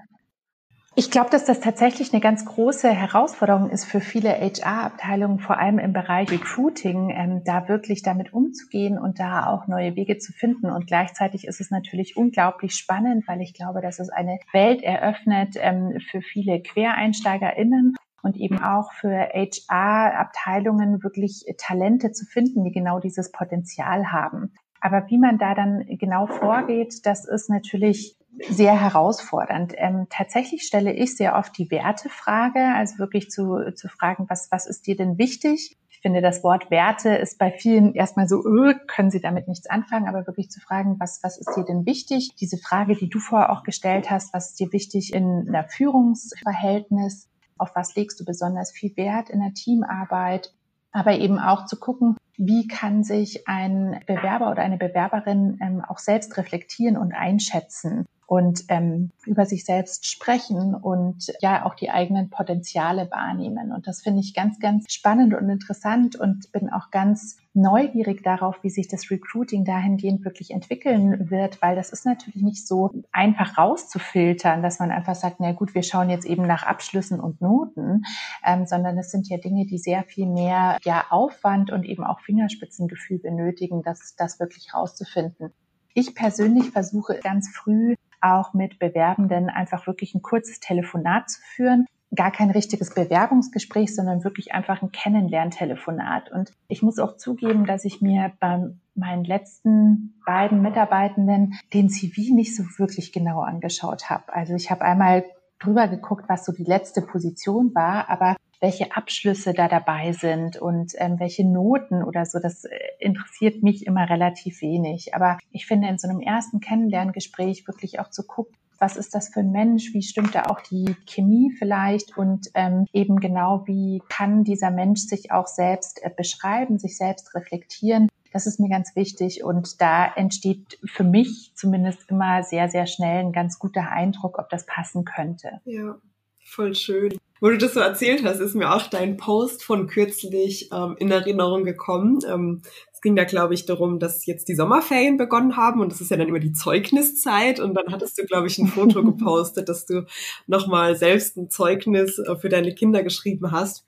ich 0.95 1.11
glaube, 1.11 1.31
dass 1.31 1.47
das 1.47 1.61
tatsächlich 1.61 2.13
eine 2.13 2.21
ganz 2.21 2.45
große 2.45 2.91
Herausforderung 2.91 3.71
ist 3.71 3.87
für 3.87 4.01
viele 4.01 4.29
HR-Abteilungen, 4.29 5.39
vor 5.39 5.59
allem 5.59 5.79
im 5.79 5.95
Bereich 5.95 6.31
Recruiting, 6.31 7.09
ähm, 7.11 7.43
da 7.45 7.67
wirklich 7.67 8.03
damit 8.03 8.35
umzugehen 8.35 8.99
und 8.99 9.19
da 9.19 9.47
auch 9.47 9.67
neue 9.67 9.97
Wege 9.97 10.19
zu 10.19 10.33
finden. 10.33 10.71
Und 10.71 10.87
gleichzeitig 10.87 11.47
ist 11.47 11.63
es 11.63 11.71
natürlich 11.71 12.17
unglaublich 12.19 12.75
spannend, 12.75 13.27
weil 13.27 13.41
ich 13.41 13.55
glaube, 13.55 13.81
dass 13.81 14.01
es 14.01 14.11
eine 14.11 14.39
Welt 14.53 14.83
eröffnet 14.83 15.55
ähm, 15.57 15.99
für 16.11 16.21
viele 16.21 16.63
QuereinsteigerInnen 16.63 17.95
und 18.23 18.37
eben 18.37 18.63
auch 18.63 18.93
für 18.93 19.31
HR-Abteilungen 19.33 21.03
wirklich 21.03 21.47
Talente 21.57 22.13
zu 22.13 22.27
finden, 22.27 22.65
die 22.65 22.71
genau 22.71 23.01
dieses 23.01 23.33
Potenzial 23.33 24.13
haben. 24.13 24.53
Aber 24.83 25.07
wie 25.09 25.19
man 25.19 25.39
da 25.39 25.55
dann 25.55 25.87
genau 25.87 26.27
vorgeht, 26.27 27.07
das 27.07 27.27
ist 27.27 27.49
natürlich 27.49 28.17
sehr 28.49 28.81
herausfordernd. 28.81 29.75
Ähm, 29.77 30.07
tatsächlich 30.11 30.63
stelle 30.63 30.93
ich 30.93 31.17
sehr 31.17 31.37
oft 31.37 31.57
die 31.59 31.71
Wertefrage, 31.71 32.75
also 32.75 32.99
wirklich 32.99 33.31
zu, 33.31 33.73
zu 33.75 33.89
fragen, 33.89 34.27
was, 34.29 34.49
was 34.51 34.67
ist 34.67 34.87
dir 34.87 34.97
denn 34.97 35.19
wichtig? 35.19 35.77
Ich 35.91 36.01
finde, 36.01 36.21
das 36.21 36.43
Wort 36.43 36.71
Werte 36.71 37.11
ist 37.11 37.39
bei 37.39 37.53
vielen 37.53 37.95
erstmal 37.95 38.27
so, 38.29 38.45
öh, 38.45 38.75
können 38.89 39.11
sie 39.11 39.21
damit 39.21 39.49
nichts 39.49 39.69
anfangen, 39.69 40.09
aber 40.09 40.27
wirklich 40.27 40.51
zu 40.51 40.61
fragen, 40.61 40.97
was, 40.99 41.21
was 41.23 41.39
ist 41.39 41.55
dir 41.57 41.65
denn 41.65 41.87
wichtig? 41.87 42.31
Diese 42.41 42.59
Frage, 42.59 42.97
die 42.97 43.09
du 43.09 43.21
vorher 43.21 43.53
auch 43.53 43.63
gestellt 43.63 44.11
hast, 44.11 44.35
was 44.35 44.51
ist 44.51 44.61
dir 44.61 44.73
wichtig 44.73 45.13
in 45.13 45.47
einer 45.49 45.69
Führungsverhältnis? 45.69 47.29
auf 47.63 47.75
was 47.75 47.95
legst 47.95 48.21
du 48.21 48.25
besonders 48.25 48.73
viel 48.73 48.95
Wert 48.97 49.31
in 49.31 49.41
der 49.41 49.55
Teamarbeit, 49.55 50.53
aber 50.91 51.13
eben 51.13 51.39
auch 51.39 51.65
zu 51.65 51.79
gucken, 51.79 52.17
wie 52.37 52.67
kann 52.67 53.05
sich 53.05 53.47
ein 53.47 54.01
Bewerber 54.07 54.51
oder 54.51 54.63
eine 54.63 54.79
Bewerberin 54.79 55.59
ähm, 55.63 55.83
auch 55.87 55.99
selbst 55.99 56.37
reflektieren 56.37 56.97
und 56.97 57.13
einschätzen 57.13 58.07
und 58.33 58.65
ähm, 58.69 59.11
über 59.27 59.45
sich 59.45 59.67
selbst 59.67 60.07
sprechen 60.07 60.75
und 60.75 61.31
ja 61.43 61.67
auch 61.67 61.75
die 61.75 61.91
eigenen 61.91 62.31
Potenziale 62.31 63.11
wahrnehmen. 63.11 63.73
Und 63.73 63.87
das 63.87 64.01
finde 64.01 64.21
ich 64.21 64.33
ganz, 64.33 64.59
ganz 64.59 64.91
spannend 64.91 65.35
und 65.35 65.51
interessant 65.51 66.17
und 66.17 66.51
bin 66.51 66.71
auch 66.71 66.91
ganz 66.91 67.37
neugierig 67.53 68.23
darauf, 68.23 68.57
wie 68.63 68.71
sich 68.71 68.89
das 68.89 69.11
Recruiting 69.11 69.67
dahingehend 69.67 70.25
wirklich 70.25 70.51
entwickeln 70.51 71.29
wird, 71.29 71.61
weil 71.61 71.77
das 71.77 71.93
ist 71.93 72.07
natürlich 72.07 72.41
nicht 72.43 72.67
so 72.67 72.95
einfach 73.13 73.59
rauszufiltern, 73.59 74.63
dass 74.63 74.79
man 74.79 74.91
einfach 74.91 75.15
sagt, 75.15 75.37
na 75.39 75.53
gut, 75.53 75.75
wir 75.75 75.83
schauen 75.83 76.09
jetzt 76.09 76.25
eben 76.25 76.47
nach 76.47 76.63
Abschlüssen 76.63 77.21
und 77.21 77.43
Noten, 77.43 78.05
ähm, 78.47 78.65
sondern 78.65 78.97
es 78.97 79.11
sind 79.11 79.29
ja 79.29 79.37
Dinge, 79.37 79.67
die 79.67 79.77
sehr 79.77 80.05
viel 80.05 80.25
mehr 80.25 80.79
ja 80.85 81.05
Aufwand 81.11 81.71
und 81.71 81.85
eben 81.85 82.03
auch 82.03 82.21
Fingerspitzengefühl 82.21 83.19
benötigen, 83.19 83.83
das, 83.83 84.17
das 84.17 84.41
wirklich 84.41 84.73
rauszufinden. 84.73 85.53
Ich 85.95 86.15
persönlich 86.15 86.71
versuche 86.71 87.21
ganz 87.23 87.51
früh 87.55 87.97
auch 88.23 88.55
mit 88.55 88.79
Bewerbenden 88.79 89.51
einfach 89.51 89.87
wirklich 89.87 90.15
ein 90.15 90.23
kurzes 90.23 90.61
Telefonat 90.61 91.31
zu 91.31 91.41
führen. 91.43 91.87
Gar 92.15 92.31
kein 92.31 92.51
richtiges 92.51 92.95
Bewerbungsgespräch, 92.95 93.95
sondern 93.95 94.23
wirklich 94.23 94.53
einfach 94.53 94.83
ein 94.83 94.93
Kennenlerntelefonat. 94.93 96.31
Und 96.31 96.53
ich 96.69 96.83
muss 96.83 96.99
auch 96.99 97.17
zugeben, 97.17 97.65
dass 97.65 97.85
ich 97.85 98.03
mir 98.03 98.33
bei 98.39 98.71
meinen 98.95 99.25
letzten 99.25 100.21
beiden 100.27 100.61
Mitarbeitenden 100.61 101.55
den 101.73 101.89
CV 101.89 102.35
nicht 102.35 102.55
so 102.55 102.65
wirklich 102.77 103.13
genau 103.13 103.41
angeschaut 103.41 104.11
habe. 104.11 104.33
Also 104.33 104.55
ich 104.55 104.71
habe 104.71 104.83
einmal 104.83 105.25
drüber 105.59 105.89
geguckt, 105.89 106.27
was 106.29 106.45
so 106.45 106.53
die 106.53 106.65
letzte 106.65 107.03
Position 107.03 107.75
war, 107.75 108.11
aber 108.11 108.37
welche 108.63 108.95
Abschlüsse 108.97 109.53
da 109.53 109.67
dabei 109.67 110.13
sind 110.13 110.57
und 110.57 110.93
ähm, 110.97 111.19
welche 111.19 111.45
Noten 111.45 112.05
oder 112.05 112.25
so, 112.25 112.39
das 112.39 112.65
äh, 112.65 112.79
interessiert 113.01 113.63
mich 113.63 113.87
immer 113.87 114.09
relativ 114.09 114.63
wenig. 114.63 115.17
Aber 115.17 115.37
ich 115.51 115.67
finde, 115.67 115.89
in 115.89 115.99
so 115.99 116.09
einem 116.09 116.21
ersten 116.21 116.61
Kennenlerngespräch 116.61 117.67
wirklich 117.67 117.99
auch 117.99 118.09
zu 118.11 118.23
gucken, 118.23 118.57
was 118.79 118.97
ist 118.97 119.15
das 119.17 119.31
für 119.31 119.41
ein 119.41 119.51
Mensch, 119.51 119.95
wie 119.95 120.03
stimmt 120.03 120.37
da 120.37 120.45
auch 120.45 120.61
die 120.61 120.97
Chemie 121.07 121.53
vielleicht 121.59 122.17
und 122.17 122.51
ähm, 122.55 122.87
eben 122.93 123.19
genau, 123.19 123.65
wie 123.67 124.01
kann 124.09 124.45
dieser 124.45 124.71
Mensch 124.71 125.01
sich 125.01 125.33
auch 125.33 125.49
selbst 125.49 126.01
äh, 126.03 126.11
beschreiben, 126.17 126.79
sich 126.79 126.97
selbst 126.97 127.35
reflektieren. 127.35 128.09
Das 128.33 128.47
ist 128.47 128.61
mir 128.61 128.69
ganz 128.69 128.95
wichtig 128.95 129.43
und 129.43 129.81
da 129.81 130.07
entsteht 130.15 130.79
für 130.85 131.05
mich 131.05 131.53
zumindest 131.57 132.09
immer 132.11 132.45
sehr, 132.45 132.69
sehr 132.69 132.87
schnell 132.87 133.25
ein 133.25 133.33
ganz 133.33 133.59
guter 133.59 133.91
Eindruck, 133.91 134.39
ob 134.39 134.49
das 134.51 134.67
passen 134.67 135.05
könnte. 135.05 135.61
Ja, 135.65 135.97
voll 136.45 136.77
schön. 136.77 137.19
Wo 137.43 137.51
du 137.51 137.59
das 137.59 137.75
so 137.75 137.81
erzählt 137.81 138.23
hast, 138.23 138.39
ist 138.39 138.55
mir 138.55 138.73
auch 138.73 138.87
dein 138.87 139.17
Post 139.17 139.65
von 139.65 139.89
kürzlich 139.89 140.71
ähm, 140.73 140.95
in 141.01 141.11
Erinnerung 141.11 141.65
gekommen. 141.65 142.21
Ähm, 142.25 142.63
es 142.93 143.01
ging 143.01 143.17
da, 143.17 143.25
glaube 143.25 143.55
ich, 143.55 143.67
darum, 143.67 143.99
dass 143.99 144.25
jetzt 144.27 144.47
die 144.47 144.55
Sommerferien 144.55 145.17
begonnen 145.17 145.57
haben 145.57 145.81
und 145.81 145.91
das 145.91 146.01
ist 146.01 146.13
ja 146.13 146.17
dann 146.17 146.29
immer 146.29 146.39
die 146.39 146.53
Zeugniszeit 146.53 147.59
und 147.59 147.75
dann 147.75 147.91
hattest 147.91 148.17
du, 148.17 148.27
glaube 148.27 148.47
ich, 148.47 148.59
ein 148.59 148.69
Foto 148.69 149.03
gepostet, 149.05 149.69
dass 149.69 149.87
du 149.87 150.07
nochmal 150.47 150.95
selbst 150.95 151.37
ein 151.37 151.51
Zeugnis 151.51 152.21
äh, 152.21 152.37
für 152.37 152.49
deine 152.49 152.77
Kinder 152.77 153.03
geschrieben 153.03 153.51
hast, 153.51 153.87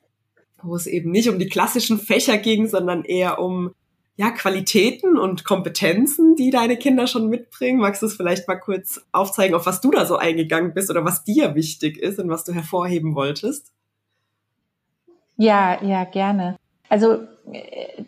wo 0.60 0.74
es 0.74 0.88
eben 0.88 1.12
nicht 1.12 1.28
um 1.28 1.38
die 1.38 1.48
klassischen 1.48 2.00
Fächer 2.00 2.38
ging, 2.38 2.66
sondern 2.66 3.04
eher 3.04 3.38
um 3.38 3.72
ja, 4.16 4.30
Qualitäten 4.30 5.18
und 5.18 5.44
Kompetenzen, 5.44 6.36
die 6.36 6.50
deine 6.50 6.76
Kinder 6.76 7.06
schon 7.06 7.28
mitbringen. 7.28 7.80
Magst 7.80 8.02
du 8.02 8.06
es 8.06 8.14
vielleicht 8.14 8.46
mal 8.46 8.56
kurz 8.56 9.04
aufzeigen, 9.10 9.54
auf 9.56 9.66
was 9.66 9.80
du 9.80 9.90
da 9.90 10.06
so 10.06 10.16
eingegangen 10.16 10.72
bist 10.72 10.90
oder 10.90 11.04
was 11.04 11.24
dir 11.24 11.54
wichtig 11.54 11.98
ist 11.98 12.20
und 12.20 12.30
was 12.30 12.44
du 12.44 12.52
hervorheben 12.52 13.14
wolltest? 13.16 13.72
Ja, 15.36 15.82
ja, 15.82 16.04
gerne. 16.04 16.56
Also 16.88 17.26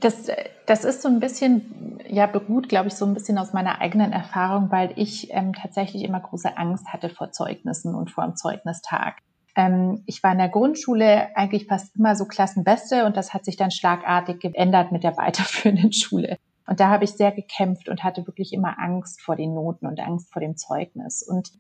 das, 0.01 0.29
das 0.67 0.85
ist 0.85 1.03
so 1.03 1.09
ein 1.09 1.21
bisschen, 1.21 1.99
ja, 2.09 2.27
beruht, 2.27 2.69
glaube 2.69 2.89
ich, 2.89 2.95
so 2.95 3.05
ein 3.05 3.15
bisschen 3.15 3.39
aus 3.39 3.53
meiner 3.53 3.81
eigenen 3.81 4.13
Erfahrung, 4.13 4.71
weil 4.71 4.93
ich 4.97 5.33
ähm, 5.33 5.55
tatsächlich 5.55 6.05
immer 6.05 6.21
große 6.21 6.57
Angst 6.57 6.87
hatte 6.89 7.09
vor 7.11 7.33
Zeugnissen 7.33 7.95
und 7.95 8.11
vor 8.11 8.25
dem 8.25 8.37
Zeugnistag. 8.37 9.17
Ähm, 9.57 10.03
ich 10.07 10.23
war 10.23 10.33
in 10.33 10.39
der 10.39 10.51
Grundschule 10.51 11.35
eigentlich 11.37 11.67
fast 11.67 11.97
immer 11.97 12.15
so 12.15 12.27
Klassenbeste 12.27 13.07
und 13.07 13.17
das 13.17 13.33
hat 13.33 13.45
sich 13.45 13.57
dann 13.57 13.71
schlagartig 13.71 14.41
geändert 14.41 14.93
mit 14.93 15.03
der 15.03 15.17
weiterführenden 15.17 15.93
Schule. 15.95 16.37
Und 16.67 16.81
da 16.81 16.89
habe 16.91 17.05
ich 17.05 17.13
sehr 17.13 17.33
gekämpft 17.33 17.89
und 17.89 18.05
hatte 18.05 18.27
wirklich 18.27 18.53
immer 18.53 18.79
Angst 18.79 19.23
vor 19.23 19.37
den 19.37 19.55
Noten 19.55 19.87
und 19.87 20.01
Angst 20.01 20.33
vor 20.33 20.41
dem 20.41 20.57
Zeugnis. 20.57 21.23
Und 21.23 21.53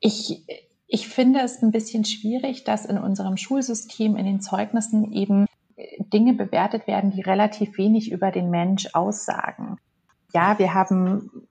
ich, 0.00 0.44
ich 0.86 1.08
finde 1.08 1.40
es 1.40 1.62
ein 1.62 1.72
bisschen 1.72 2.04
schwierig, 2.04 2.64
dass 2.64 2.84
in 2.84 2.98
unserem 2.98 3.36
Schulsystem, 3.36 4.16
in 4.16 4.26
den 4.26 4.40
Zeugnissen 4.40 5.12
eben 5.12 5.46
Dinge 6.12 6.34
bewertet 6.34 6.86
werden, 6.86 7.10
die 7.10 7.22
relativ 7.22 7.78
wenig 7.78 8.12
über 8.12 8.30
den 8.30 8.50
Mensch 8.50 8.88
aussagen. 8.92 9.78
Ja, 10.34 10.58
wir 10.58 10.74
haben 10.74 11.48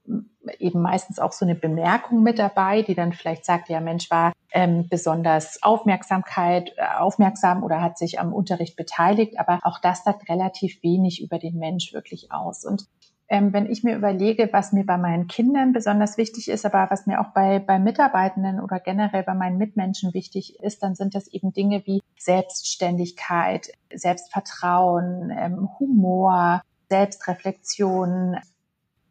eben 0.59 0.81
meistens 0.81 1.19
auch 1.19 1.31
so 1.31 1.45
eine 1.45 1.55
Bemerkung 1.55 2.21
mit 2.21 2.37
dabei, 2.37 2.83
die 2.83 2.93
dann 2.93 3.11
vielleicht 3.11 3.43
sagt, 3.43 3.69
ja 3.69 3.81
Mensch 3.81 4.11
war 4.11 4.33
ähm, 4.51 4.87
besonders 4.89 5.61
Aufmerksamkeit, 5.61 6.73
äh, 6.77 6.99
aufmerksam 6.99 7.63
oder 7.63 7.81
hat 7.81 7.97
sich 7.97 8.19
am 8.19 8.33
Unterricht 8.33 8.75
beteiligt, 8.75 9.39
aber 9.39 9.59
auch 9.63 9.79
das 9.79 10.03
sagt 10.03 10.29
relativ 10.29 10.81
wenig 10.83 11.21
über 11.21 11.39
den 11.39 11.57
Mensch 11.57 11.93
wirklich 11.93 12.31
aus. 12.31 12.63
Und 12.65 12.87
ähm, 13.29 13.51
wenn 13.51 13.69
ich 13.69 13.83
mir 13.83 13.95
überlege, 13.95 14.49
was 14.53 14.71
mir 14.71 14.85
bei 14.85 14.97
meinen 14.97 15.27
Kindern 15.27 15.73
besonders 15.73 16.17
wichtig 16.17 16.47
ist, 16.47 16.65
aber 16.65 16.87
was 16.89 17.07
mir 17.07 17.19
auch 17.19 17.33
bei, 17.33 17.59
bei 17.59 17.77
Mitarbeitenden 17.77 18.61
oder 18.61 18.79
generell 18.79 19.23
bei 19.23 19.33
meinen 19.33 19.57
Mitmenschen 19.57 20.13
wichtig 20.13 20.59
ist, 20.61 20.81
dann 20.81 20.95
sind 20.95 21.13
das 21.13 21.27
eben 21.27 21.51
Dinge 21.51 21.85
wie 21.85 22.01
Selbstständigkeit, 22.17 23.69
Selbstvertrauen, 23.93 25.29
ähm, 25.37 25.69
Humor, 25.77 26.61
Selbstreflexion, 26.89 28.37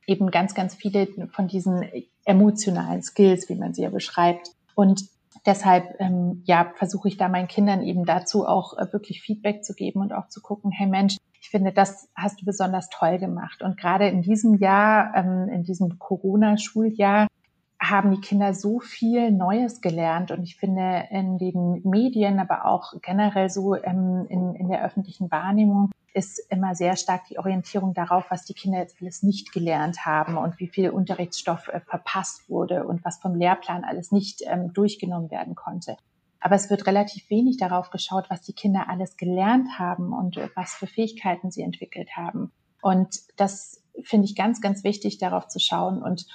eben 0.07 0.31
ganz, 0.31 0.55
ganz 0.55 0.75
viele 0.75 1.09
von 1.33 1.47
diesen 1.47 1.85
emotionalen 2.25 3.03
Skills, 3.03 3.51
wie 3.51 3.55
man 3.57 3.75
sie 3.75 3.83
ja 3.83 3.91
beschreibt. 3.91 4.53
Und 4.75 5.09
deshalb 5.47 5.95
ähm, 5.99 6.43
ja 6.45 6.73
versuche 6.75 7.09
ich 7.09 7.17
da 7.17 7.29
meinen 7.29 7.49
Kindern 7.49 7.83
eben 7.83 8.05
dazu 8.05 8.47
auch 8.47 8.77
äh, 8.77 8.93
wirklich 8.93 9.23
Feedback 9.23 9.65
zu 9.65 9.75
geben 9.75 10.01
und 10.01 10.13
auch 10.13 10.29
zu 10.29 10.41
gucken, 10.41 10.71
hey 10.71 10.87
Mensch, 10.87 11.17
ich 11.41 11.51
finde, 11.51 11.73
das 11.73 12.09
hast 12.17 12.41
du 12.41 12.45
besonders 12.45 12.89
toll 12.91 13.19
gemacht. 13.19 13.63
Und 13.63 13.77
gerade 13.77 14.09
in 14.09 14.23
diesem 14.23 14.57
Jahr, 14.57 15.15
ähm, 15.15 15.49
in 15.49 15.63
diesem 15.63 15.99
Corona-Schuljahr, 15.99 17.29
haben 17.81 18.11
die 18.11 18.21
Kinder 18.21 18.55
so 18.55 18.81
viel 18.81 19.31
Neues 19.31 19.81
gelernt. 19.81 20.31
Und 20.31 20.43
ich 20.43 20.57
finde, 20.57 21.05
in 21.11 21.39
den 21.39 21.83
Medien, 21.85 22.41
aber 22.41 22.65
auch 22.65 22.95
generell 23.03 23.51
so 23.51 23.77
ähm, 23.77 24.27
in, 24.29 24.55
in 24.55 24.69
der 24.69 24.85
öffentlichen 24.85 25.31
Wahrnehmung, 25.31 25.91
ist 26.17 26.39
immer 26.49 26.75
sehr 26.75 26.97
stark 26.97 27.27
die 27.29 27.39
Orientierung 27.39 27.93
darauf, 27.93 28.31
was 28.31 28.47
die 28.47 28.55
Kinder 28.55 28.79
jetzt 28.79 28.97
alles 29.03 29.23
nicht 29.23 29.53
gelernt 29.53 30.07
haben 30.07 30.39
und 30.39 30.59
wie 30.59 30.67
viel 30.67 30.89
Unterrichtsstoff 30.89 31.69
äh, 31.69 31.81
verpasst 31.81 32.49
wurde 32.49 32.87
und 32.87 33.05
was 33.05 33.19
vom 33.19 33.35
Lehrplan 33.35 33.85
alles 33.85 34.13
nicht 34.13 34.41
ähm, 34.47 34.73
durchgenommen 34.73 35.31
werden 35.31 35.55
konnte. 35.55 35.99
Aber 36.41 36.55
es 36.55 36.71
wird 36.71 36.87
relativ 36.87 37.29
wenig 37.29 37.59
darauf 37.59 37.91
geschaut, 37.91 38.31
was 38.31 38.41
die 38.41 38.55
Kinder 38.55 38.89
alles 38.89 39.19
gelernt 39.19 39.79
haben 39.79 40.15
und 40.15 40.39
äh, 40.39 40.49
was 40.55 40.73
für 40.73 40.87
Fähigkeiten 40.87 41.51
sie 41.51 41.61
entwickelt 41.61 42.17
haben. 42.17 42.51
Und 42.81 43.21
das 43.37 43.83
finde 44.03 44.25
ich 44.25 44.35
ganz, 44.35 44.63
ganz 44.63 44.85
wichtig, 44.85 45.19
darauf 45.19 45.49
zu 45.49 45.59
schauen. 45.59 46.03
Und 46.03 46.27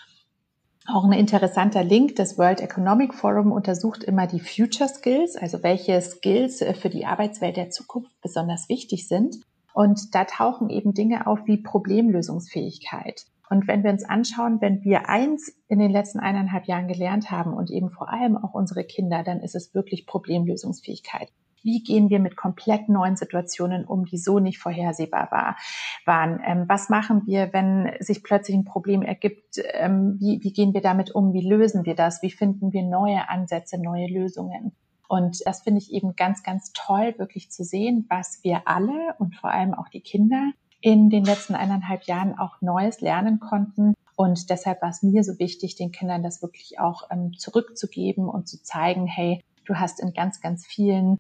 auch 0.85 1.05
ein 1.05 1.13
interessanter 1.13 1.83
Link, 1.83 2.17
das 2.17 2.37
World 2.37 2.61
Economic 2.61 3.15
Forum 3.15 3.51
untersucht 3.51 4.03
immer 4.03 4.27
die 4.27 4.39
Future 4.39 4.89
Skills, 4.89 5.35
also 5.37 5.63
welche 5.63 5.99
Skills 6.03 6.61
äh, 6.61 6.75
für 6.75 6.91
die 6.91 7.07
Arbeitswelt 7.07 7.57
der 7.57 7.71
Zukunft 7.71 8.11
besonders 8.21 8.69
wichtig 8.69 9.07
sind. 9.07 9.37
Und 9.73 10.13
da 10.15 10.25
tauchen 10.25 10.69
eben 10.69 10.93
Dinge 10.93 11.27
auf 11.27 11.39
wie 11.45 11.57
Problemlösungsfähigkeit. 11.57 13.25
Und 13.49 13.67
wenn 13.67 13.83
wir 13.83 13.91
uns 13.91 14.05
anschauen, 14.05 14.61
wenn 14.61 14.83
wir 14.85 15.09
eins 15.09 15.53
in 15.67 15.79
den 15.79 15.91
letzten 15.91 16.19
eineinhalb 16.19 16.67
Jahren 16.67 16.87
gelernt 16.87 17.31
haben 17.31 17.53
und 17.53 17.69
eben 17.69 17.89
vor 17.89 18.09
allem 18.09 18.37
auch 18.37 18.53
unsere 18.53 18.85
Kinder, 18.85 19.23
dann 19.23 19.41
ist 19.41 19.55
es 19.55 19.75
wirklich 19.75 20.05
Problemlösungsfähigkeit. 20.05 21.29
Wie 21.63 21.83
gehen 21.83 22.09
wir 22.09 22.19
mit 22.19 22.37
komplett 22.37 22.89
neuen 22.89 23.15
Situationen 23.15 23.85
um, 23.85 24.05
die 24.05 24.17
so 24.17 24.39
nicht 24.39 24.59
vorhersehbar 24.59 25.27
war, 25.31 25.57
waren? 26.05 26.41
Ähm, 26.45 26.65
was 26.67 26.89
machen 26.89 27.23
wir, 27.25 27.51
wenn 27.53 27.91
sich 27.99 28.23
plötzlich 28.23 28.55
ein 28.55 28.65
Problem 28.65 29.01
ergibt? 29.01 29.61
Ähm, 29.73 30.17
wie, 30.19 30.39
wie 30.41 30.53
gehen 30.53 30.73
wir 30.73 30.81
damit 30.81 31.13
um? 31.13 31.33
Wie 31.33 31.47
lösen 31.47 31.85
wir 31.85 31.95
das? 31.95 32.21
Wie 32.21 32.31
finden 32.31 32.73
wir 32.73 32.83
neue 32.83 33.29
Ansätze, 33.29 33.77
neue 33.79 34.07
Lösungen? 34.07 34.71
Und 35.11 35.45
das 35.45 35.63
finde 35.63 35.79
ich 35.79 35.91
eben 35.91 36.15
ganz, 36.15 36.41
ganz 36.41 36.71
toll, 36.73 37.15
wirklich 37.17 37.51
zu 37.51 37.65
sehen, 37.65 38.05
was 38.07 38.39
wir 38.43 38.61
alle 38.65 39.13
und 39.19 39.35
vor 39.35 39.51
allem 39.51 39.73
auch 39.73 39.89
die 39.89 39.99
Kinder 39.99 40.53
in 40.79 41.09
den 41.09 41.25
letzten 41.25 41.53
eineinhalb 41.53 42.03
Jahren 42.03 42.39
auch 42.39 42.61
Neues 42.61 43.01
lernen 43.01 43.41
konnten. 43.41 43.93
Und 44.15 44.49
deshalb 44.49 44.81
war 44.81 44.87
es 44.87 45.03
mir 45.03 45.25
so 45.25 45.37
wichtig, 45.37 45.75
den 45.75 45.91
Kindern 45.91 46.23
das 46.23 46.41
wirklich 46.41 46.79
auch 46.79 47.09
ähm, 47.11 47.33
zurückzugeben 47.37 48.29
und 48.29 48.47
zu 48.47 48.63
zeigen, 48.63 49.05
hey, 49.05 49.43
du 49.65 49.75
hast 49.75 49.99
in 49.99 50.13
ganz, 50.13 50.39
ganz 50.39 50.65
vielen 50.65 51.17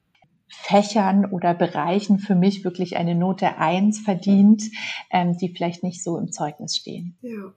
Fächern 0.47 1.25
oder 1.25 1.53
Bereichen 1.53 2.17
für 2.17 2.35
mich 2.35 2.63
wirklich 2.63 2.95
eine 2.95 3.13
Note 3.13 3.57
eins 3.57 3.99
verdient, 3.99 4.63
ähm, 5.09 5.35
die 5.37 5.49
vielleicht 5.49 5.83
nicht 5.83 6.01
so 6.01 6.17
im 6.17 6.31
Zeugnis 6.31 6.77
stehen. 6.77 7.17
Ja, 7.21 7.53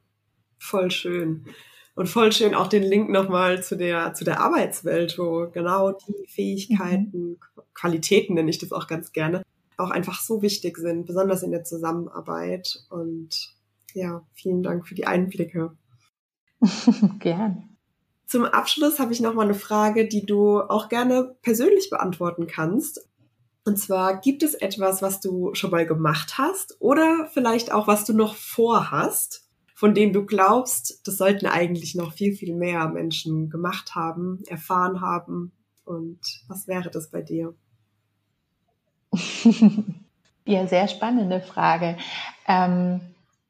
voll 0.59 0.91
schön. 0.91 1.47
Und 1.95 2.09
voll 2.09 2.33
schön 2.33 2.55
auch 2.55 2.67
den 2.67 2.83
Link 2.83 3.09
nochmal 3.09 3.63
zu 3.63 3.77
der, 3.77 4.15
zu 4.15 4.25
der 4.25 4.41
Arbeitswelt, 4.41 5.17
wo 5.19 5.49
genau 5.51 5.93
die 5.93 6.27
Fähigkeiten, 6.27 7.11
mhm. 7.13 7.39
Qualitäten 7.73 8.35
nenne 8.35 8.51
ich 8.51 8.59
das 8.59 8.73
auch 8.73 8.87
ganz 8.87 9.13
gerne, 9.13 9.43
auch 9.77 9.91
einfach 9.91 10.21
so 10.21 10.43
wichtig 10.43 10.77
sind, 10.79 11.07
besonders 11.07 11.43
in 11.43 11.53
der 11.53 11.65
Zusammenarbeit. 11.65 12.85
Und 12.91 13.55
ja, 13.93 14.23
vielen 14.33 14.63
Dank 14.63 14.89
für 14.89 14.95
die 14.95 15.07
Einblicke. 15.07 15.77
Gern. 17.21 17.75
Zum 18.27 18.45
Abschluss 18.45 18.99
habe 18.99 19.13
ich 19.13 19.21
noch 19.21 19.35
mal 19.35 19.43
eine 19.43 19.55
Frage, 19.55 20.09
die 20.09 20.27
du 20.27 20.61
auch 20.61 20.89
gerne 20.89 21.37
persönlich 21.43 21.91
beantworten 21.91 22.47
kannst. 22.47 23.09
Und 23.65 23.79
zwar, 23.79 24.21
gibt 24.21 24.43
es 24.43 24.55
etwas, 24.55 25.03
was 25.03 25.21
du 25.21 25.55
schon 25.55 25.71
mal 25.71 25.87
gemacht 25.87 26.37
hast 26.39 26.77
oder 26.81 27.29
vielleicht 27.33 27.73
auch, 27.73 27.87
was 27.87 28.05
du 28.05 28.13
noch 28.13 28.35
vorhast, 28.35 29.47
von 29.75 29.93
dem 29.93 30.13
du 30.13 30.25
glaubst, 30.25 31.07
das 31.07 31.19
sollten 31.19 31.47
eigentlich 31.47 31.95
noch 31.95 32.13
viel, 32.13 32.33
viel 32.33 32.55
mehr 32.55 32.89
Menschen 32.89 33.51
gemacht 33.51 33.95
haben, 33.95 34.43
erfahren 34.47 35.01
haben? 35.01 35.53
Und 35.85 36.21
was 36.49 36.69
wäre 36.69 36.91
das 36.91 37.11
bei 37.11 37.21
dir? 37.21 37.55
ja, 40.47 40.67
sehr 40.67 40.89
spannende 40.89 41.41
Frage. 41.41 41.97
Ähm, 42.47 43.01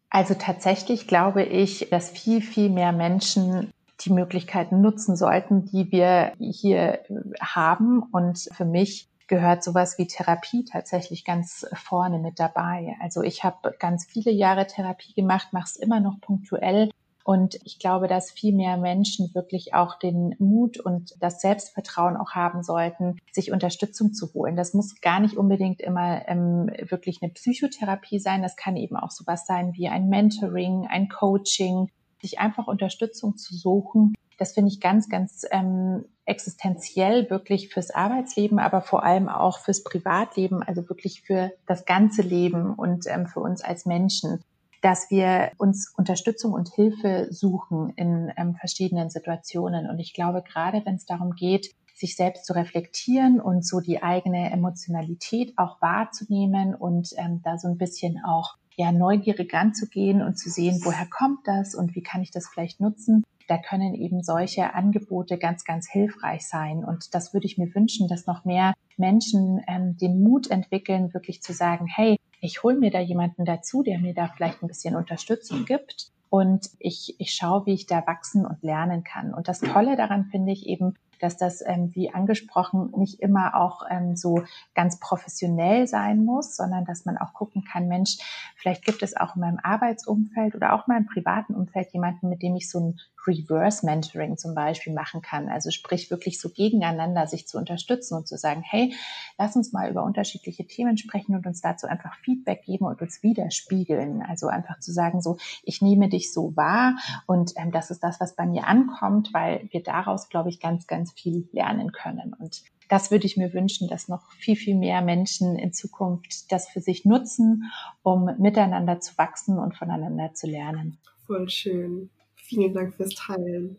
also 0.08 0.34
tatsächlich 0.34 1.06
glaube 1.06 1.44
ich, 1.44 1.88
dass 1.90 2.10
viel, 2.10 2.40
viel 2.40 2.70
mehr 2.70 2.92
Menschen 2.92 3.72
die 4.00 4.12
Möglichkeiten 4.12 4.80
nutzen 4.80 5.16
sollten, 5.16 5.66
die 5.66 5.92
wir 5.92 6.32
hier 6.38 7.00
haben. 7.40 8.02
Und 8.12 8.48
für 8.52 8.64
mich 8.64 9.08
gehört 9.34 9.64
sowas 9.64 9.98
wie 9.98 10.06
Therapie 10.06 10.64
tatsächlich 10.64 11.24
ganz 11.24 11.66
vorne 11.72 12.20
mit 12.20 12.38
dabei. 12.38 12.96
Also 13.00 13.22
ich 13.22 13.42
habe 13.42 13.74
ganz 13.80 14.06
viele 14.06 14.30
Jahre 14.30 14.68
Therapie 14.68 15.12
gemacht, 15.12 15.48
mache 15.52 15.64
es 15.64 15.76
immer 15.76 15.98
noch 15.98 16.20
punktuell. 16.20 16.90
Und 17.24 17.58
ich 17.64 17.80
glaube, 17.80 18.06
dass 18.06 18.30
viel 18.30 18.54
mehr 18.54 18.76
Menschen 18.76 19.34
wirklich 19.34 19.74
auch 19.74 19.98
den 19.98 20.36
Mut 20.38 20.78
und 20.78 21.14
das 21.18 21.40
Selbstvertrauen 21.40 22.16
auch 22.16 22.32
haben 22.32 22.62
sollten, 22.62 23.16
sich 23.32 23.50
Unterstützung 23.50 24.12
zu 24.12 24.32
holen. 24.34 24.54
Das 24.54 24.72
muss 24.72 25.00
gar 25.00 25.18
nicht 25.18 25.36
unbedingt 25.36 25.80
immer 25.80 26.28
ähm, 26.28 26.70
wirklich 26.88 27.20
eine 27.20 27.32
Psychotherapie 27.32 28.20
sein. 28.20 28.40
Das 28.40 28.54
kann 28.54 28.76
eben 28.76 28.96
auch 28.96 29.10
sowas 29.10 29.46
sein 29.46 29.72
wie 29.74 29.88
ein 29.88 30.08
Mentoring, 30.08 30.86
ein 30.88 31.08
Coaching, 31.08 31.88
sich 32.22 32.38
einfach 32.38 32.68
Unterstützung 32.68 33.36
zu 33.36 33.56
suchen. 33.56 34.14
Das 34.38 34.52
finde 34.52 34.70
ich 34.70 34.80
ganz, 34.80 35.08
ganz 35.08 35.44
ähm, 35.50 36.04
existenziell 36.26 37.28
wirklich 37.30 37.68
fürs 37.68 37.90
Arbeitsleben, 37.90 38.58
aber 38.58 38.80
vor 38.80 39.02
allem 39.02 39.28
auch 39.28 39.58
fürs 39.58 39.82
Privatleben, 39.82 40.62
also 40.62 40.88
wirklich 40.88 41.22
für 41.22 41.52
das 41.66 41.84
ganze 41.84 42.22
Leben 42.22 42.74
und 42.74 43.06
ähm, 43.06 43.26
für 43.26 43.40
uns 43.40 43.62
als 43.62 43.86
Menschen, 43.86 44.42
dass 44.80 45.10
wir 45.10 45.50
uns 45.58 45.92
Unterstützung 45.96 46.52
und 46.52 46.68
Hilfe 46.68 47.28
suchen 47.30 47.90
in 47.96 48.32
ähm, 48.36 48.54
verschiedenen 48.54 49.10
Situationen. 49.10 49.88
Und 49.88 49.98
ich 49.98 50.12
glaube, 50.12 50.42
gerade 50.42 50.82
wenn 50.84 50.96
es 50.96 51.06
darum 51.06 51.34
geht, 51.34 51.74
sich 51.94 52.16
selbst 52.16 52.44
zu 52.44 52.54
reflektieren 52.54 53.40
und 53.40 53.64
so 53.66 53.80
die 53.80 54.02
eigene 54.02 54.50
Emotionalität 54.50 55.54
auch 55.56 55.80
wahrzunehmen 55.80 56.74
und 56.74 57.10
ähm, 57.16 57.40
da 57.42 57.56
so 57.56 57.68
ein 57.68 57.78
bisschen 57.78 58.20
auch 58.24 58.56
ja 58.76 58.92
neugierig 58.92 59.54
ranzugehen 59.54 60.20
und 60.20 60.36
zu 60.36 60.50
sehen, 60.50 60.80
woher 60.82 61.06
kommt 61.06 61.46
das 61.46 61.74
und 61.74 61.94
wie 61.94 62.02
kann 62.02 62.22
ich 62.22 62.30
das 62.30 62.48
vielleicht 62.48 62.80
nutzen. 62.80 63.24
Da 63.48 63.58
können 63.58 63.94
eben 63.94 64.22
solche 64.22 64.74
Angebote 64.74 65.38
ganz, 65.38 65.64
ganz 65.64 65.90
hilfreich 65.90 66.46
sein. 66.46 66.84
Und 66.84 67.14
das 67.14 67.34
würde 67.34 67.46
ich 67.46 67.58
mir 67.58 67.74
wünschen, 67.74 68.08
dass 68.08 68.26
noch 68.26 68.44
mehr 68.44 68.74
Menschen 68.96 69.60
ähm, 69.66 69.96
den 69.96 70.22
Mut 70.22 70.50
entwickeln, 70.50 71.12
wirklich 71.12 71.42
zu 71.42 71.52
sagen, 71.52 71.86
hey, 71.86 72.18
ich 72.40 72.62
hole 72.62 72.76
mir 72.76 72.90
da 72.90 73.00
jemanden 73.00 73.44
dazu, 73.44 73.82
der 73.82 73.98
mir 73.98 74.14
da 74.14 74.28
vielleicht 74.28 74.62
ein 74.62 74.68
bisschen 74.68 74.96
Unterstützung 74.96 75.64
gibt. 75.64 76.10
Und 76.30 76.70
ich, 76.78 77.14
ich 77.18 77.32
schaue, 77.32 77.66
wie 77.66 77.74
ich 77.74 77.86
da 77.86 78.06
wachsen 78.06 78.44
und 78.44 78.62
lernen 78.62 79.04
kann. 79.04 79.32
Und 79.32 79.46
das 79.46 79.60
Tolle 79.60 79.96
daran 79.96 80.24
finde 80.26 80.52
ich 80.52 80.66
eben, 80.66 80.94
dass 81.20 81.36
das, 81.36 81.62
ähm, 81.64 81.90
wie 81.94 82.12
angesprochen, 82.12 82.92
nicht 82.96 83.20
immer 83.20 83.54
auch 83.54 83.82
ähm, 83.88 84.16
so 84.16 84.42
ganz 84.74 84.98
professionell 84.98 85.86
sein 85.86 86.24
muss, 86.24 86.56
sondern 86.56 86.84
dass 86.84 87.04
man 87.04 87.18
auch 87.18 87.32
gucken 87.32 87.64
kann, 87.64 87.88
Mensch, 87.88 88.18
vielleicht 88.56 88.84
gibt 88.84 89.02
es 89.02 89.16
auch 89.16 89.36
in 89.36 89.40
meinem 89.40 89.58
Arbeitsumfeld 89.62 90.54
oder 90.54 90.74
auch 90.74 90.86
in 90.86 90.94
meinem 90.94 91.06
privaten 91.06 91.54
Umfeld 91.54 91.92
jemanden, 91.92 92.28
mit 92.28 92.42
dem 92.42 92.56
ich 92.56 92.68
so 92.68 92.80
ein 92.80 93.00
Reverse 93.26 93.84
Mentoring 93.84 94.36
zum 94.36 94.54
Beispiel 94.54 94.92
machen 94.92 95.22
kann. 95.22 95.48
Also 95.48 95.70
sprich 95.70 96.10
wirklich 96.10 96.40
so 96.40 96.48
gegeneinander 96.50 97.26
sich 97.26 97.46
zu 97.46 97.58
unterstützen 97.58 98.14
und 98.14 98.28
zu 98.28 98.36
sagen, 98.36 98.62
hey, 98.62 98.94
lass 99.38 99.56
uns 99.56 99.72
mal 99.72 99.90
über 99.90 100.04
unterschiedliche 100.04 100.66
Themen 100.66 100.96
sprechen 100.96 101.34
und 101.34 101.46
uns 101.46 101.60
dazu 101.60 101.86
einfach 101.86 102.14
Feedback 102.16 102.64
geben 102.64 102.86
und 102.86 103.00
uns 103.00 103.22
widerspiegeln. 103.22 104.22
Also 104.22 104.48
einfach 104.48 104.80
zu 104.80 104.92
sagen, 104.92 105.20
so, 105.20 105.38
ich 105.62 105.82
nehme 105.82 106.08
dich 106.08 106.32
so 106.32 106.56
wahr 106.56 106.96
und 107.26 107.52
ähm, 107.56 107.72
das 107.72 107.90
ist 107.90 108.00
das, 108.00 108.20
was 108.20 108.36
bei 108.36 108.46
mir 108.46 108.66
ankommt, 108.66 109.32
weil 109.32 109.68
wir 109.70 109.82
daraus, 109.82 110.28
glaube 110.28 110.48
ich, 110.48 110.60
ganz, 110.60 110.86
ganz 110.86 111.12
viel 111.12 111.48
lernen 111.52 111.92
können. 111.92 112.34
Und 112.34 112.62
das 112.88 113.10
würde 113.10 113.26
ich 113.26 113.36
mir 113.36 113.52
wünschen, 113.54 113.88
dass 113.88 114.08
noch 114.08 114.30
viel, 114.32 114.56
viel 114.56 114.76
mehr 114.76 115.00
Menschen 115.02 115.56
in 115.56 115.72
Zukunft 115.72 116.52
das 116.52 116.68
für 116.68 116.80
sich 116.80 117.04
nutzen, 117.04 117.72
um 118.02 118.30
miteinander 118.38 119.00
zu 119.00 119.16
wachsen 119.16 119.58
und 119.58 119.76
voneinander 119.76 120.34
zu 120.34 120.46
lernen. 120.46 120.98
Voll 121.26 121.48
schön. 121.48 122.10
Vielen 122.44 122.74
Dank 122.74 122.94
fürs 122.94 123.14
Teilen. 123.14 123.78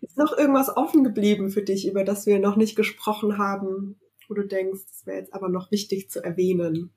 Ist 0.00 0.18
noch 0.18 0.36
irgendwas 0.36 0.76
offen 0.76 1.04
geblieben 1.04 1.50
für 1.50 1.62
dich, 1.62 1.86
über 1.86 2.02
das 2.02 2.26
wir 2.26 2.40
noch 2.40 2.56
nicht 2.56 2.74
gesprochen 2.74 3.38
haben, 3.38 4.00
wo 4.28 4.34
du 4.34 4.46
denkst, 4.46 4.80
es 4.90 5.06
wäre 5.06 5.18
jetzt 5.18 5.32
aber 5.32 5.48
noch 5.48 5.70
wichtig 5.70 6.10
zu 6.10 6.24
erwähnen? 6.24 6.90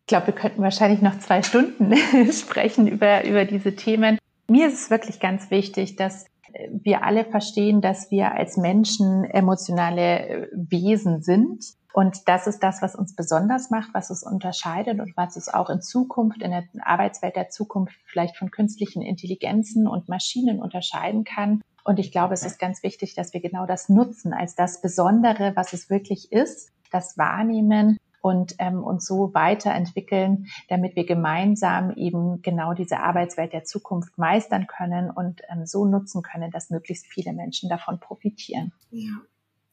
Ich 0.00 0.06
glaube, 0.08 0.26
wir 0.26 0.34
könnten 0.34 0.60
wahrscheinlich 0.60 1.02
noch 1.02 1.18
zwei 1.20 1.42
Stunden 1.42 1.94
sprechen 2.32 2.88
über, 2.88 3.24
über 3.24 3.44
diese 3.44 3.76
Themen. 3.76 4.18
Mir 4.48 4.66
ist 4.66 4.74
es 4.74 4.90
wirklich 4.90 5.20
ganz 5.20 5.52
wichtig, 5.52 5.94
dass 5.94 6.26
wir 6.70 7.04
alle 7.04 7.24
verstehen, 7.24 7.80
dass 7.80 8.10
wir 8.10 8.32
als 8.32 8.56
Menschen 8.56 9.24
emotionale 9.24 10.48
Wesen 10.52 11.22
sind. 11.22 11.64
Und 11.92 12.26
das 12.26 12.46
ist 12.46 12.60
das, 12.60 12.80
was 12.80 12.94
uns 12.94 13.14
besonders 13.14 13.70
macht, 13.70 13.92
was 13.92 14.10
uns 14.10 14.22
unterscheidet 14.22 14.98
und 14.98 15.14
was 15.16 15.36
es 15.36 15.52
auch 15.52 15.68
in 15.68 15.82
Zukunft, 15.82 16.40
in 16.42 16.50
der 16.50 16.64
Arbeitswelt 16.80 17.36
der 17.36 17.50
Zukunft 17.50 17.94
vielleicht 18.06 18.36
von 18.36 18.50
künstlichen 18.50 19.02
Intelligenzen 19.02 19.86
und 19.86 20.08
Maschinen 20.08 20.60
unterscheiden 20.60 21.24
kann. 21.24 21.60
Und 21.84 21.98
ich 21.98 22.10
glaube, 22.10 22.32
es 22.32 22.44
ist 22.44 22.58
ganz 22.58 22.82
wichtig, 22.82 23.14
dass 23.14 23.34
wir 23.34 23.40
genau 23.40 23.66
das 23.66 23.88
nutzen 23.88 24.32
als 24.32 24.54
das 24.54 24.80
Besondere, 24.80 25.52
was 25.54 25.72
es 25.72 25.90
wirklich 25.90 26.32
ist, 26.32 26.70
das 26.90 27.18
Wahrnehmen 27.18 27.98
und 28.22 28.54
ähm, 28.58 28.82
uns 28.82 29.04
so 29.04 29.34
weiterentwickeln, 29.34 30.46
damit 30.68 30.96
wir 30.96 31.04
gemeinsam 31.04 31.90
eben 31.96 32.40
genau 32.40 32.72
diese 32.72 33.00
Arbeitswelt 33.00 33.52
der 33.52 33.64
Zukunft 33.64 34.16
meistern 34.16 34.66
können 34.66 35.10
und 35.10 35.42
ähm, 35.50 35.66
so 35.66 35.84
nutzen 35.84 36.22
können, 36.22 36.50
dass 36.50 36.70
möglichst 36.70 37.06
viele 37.06 37.34
Menschen 37.34 37.68
davon 37.68 37.98
profitieren. 38.00 38.72
Ja, 38.90 39.20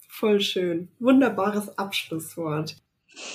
voll 0.09 0.41
schön. 0.41 0.89
Wunderbares 0.99 1.77
Abschlusswort. 1.77 2.75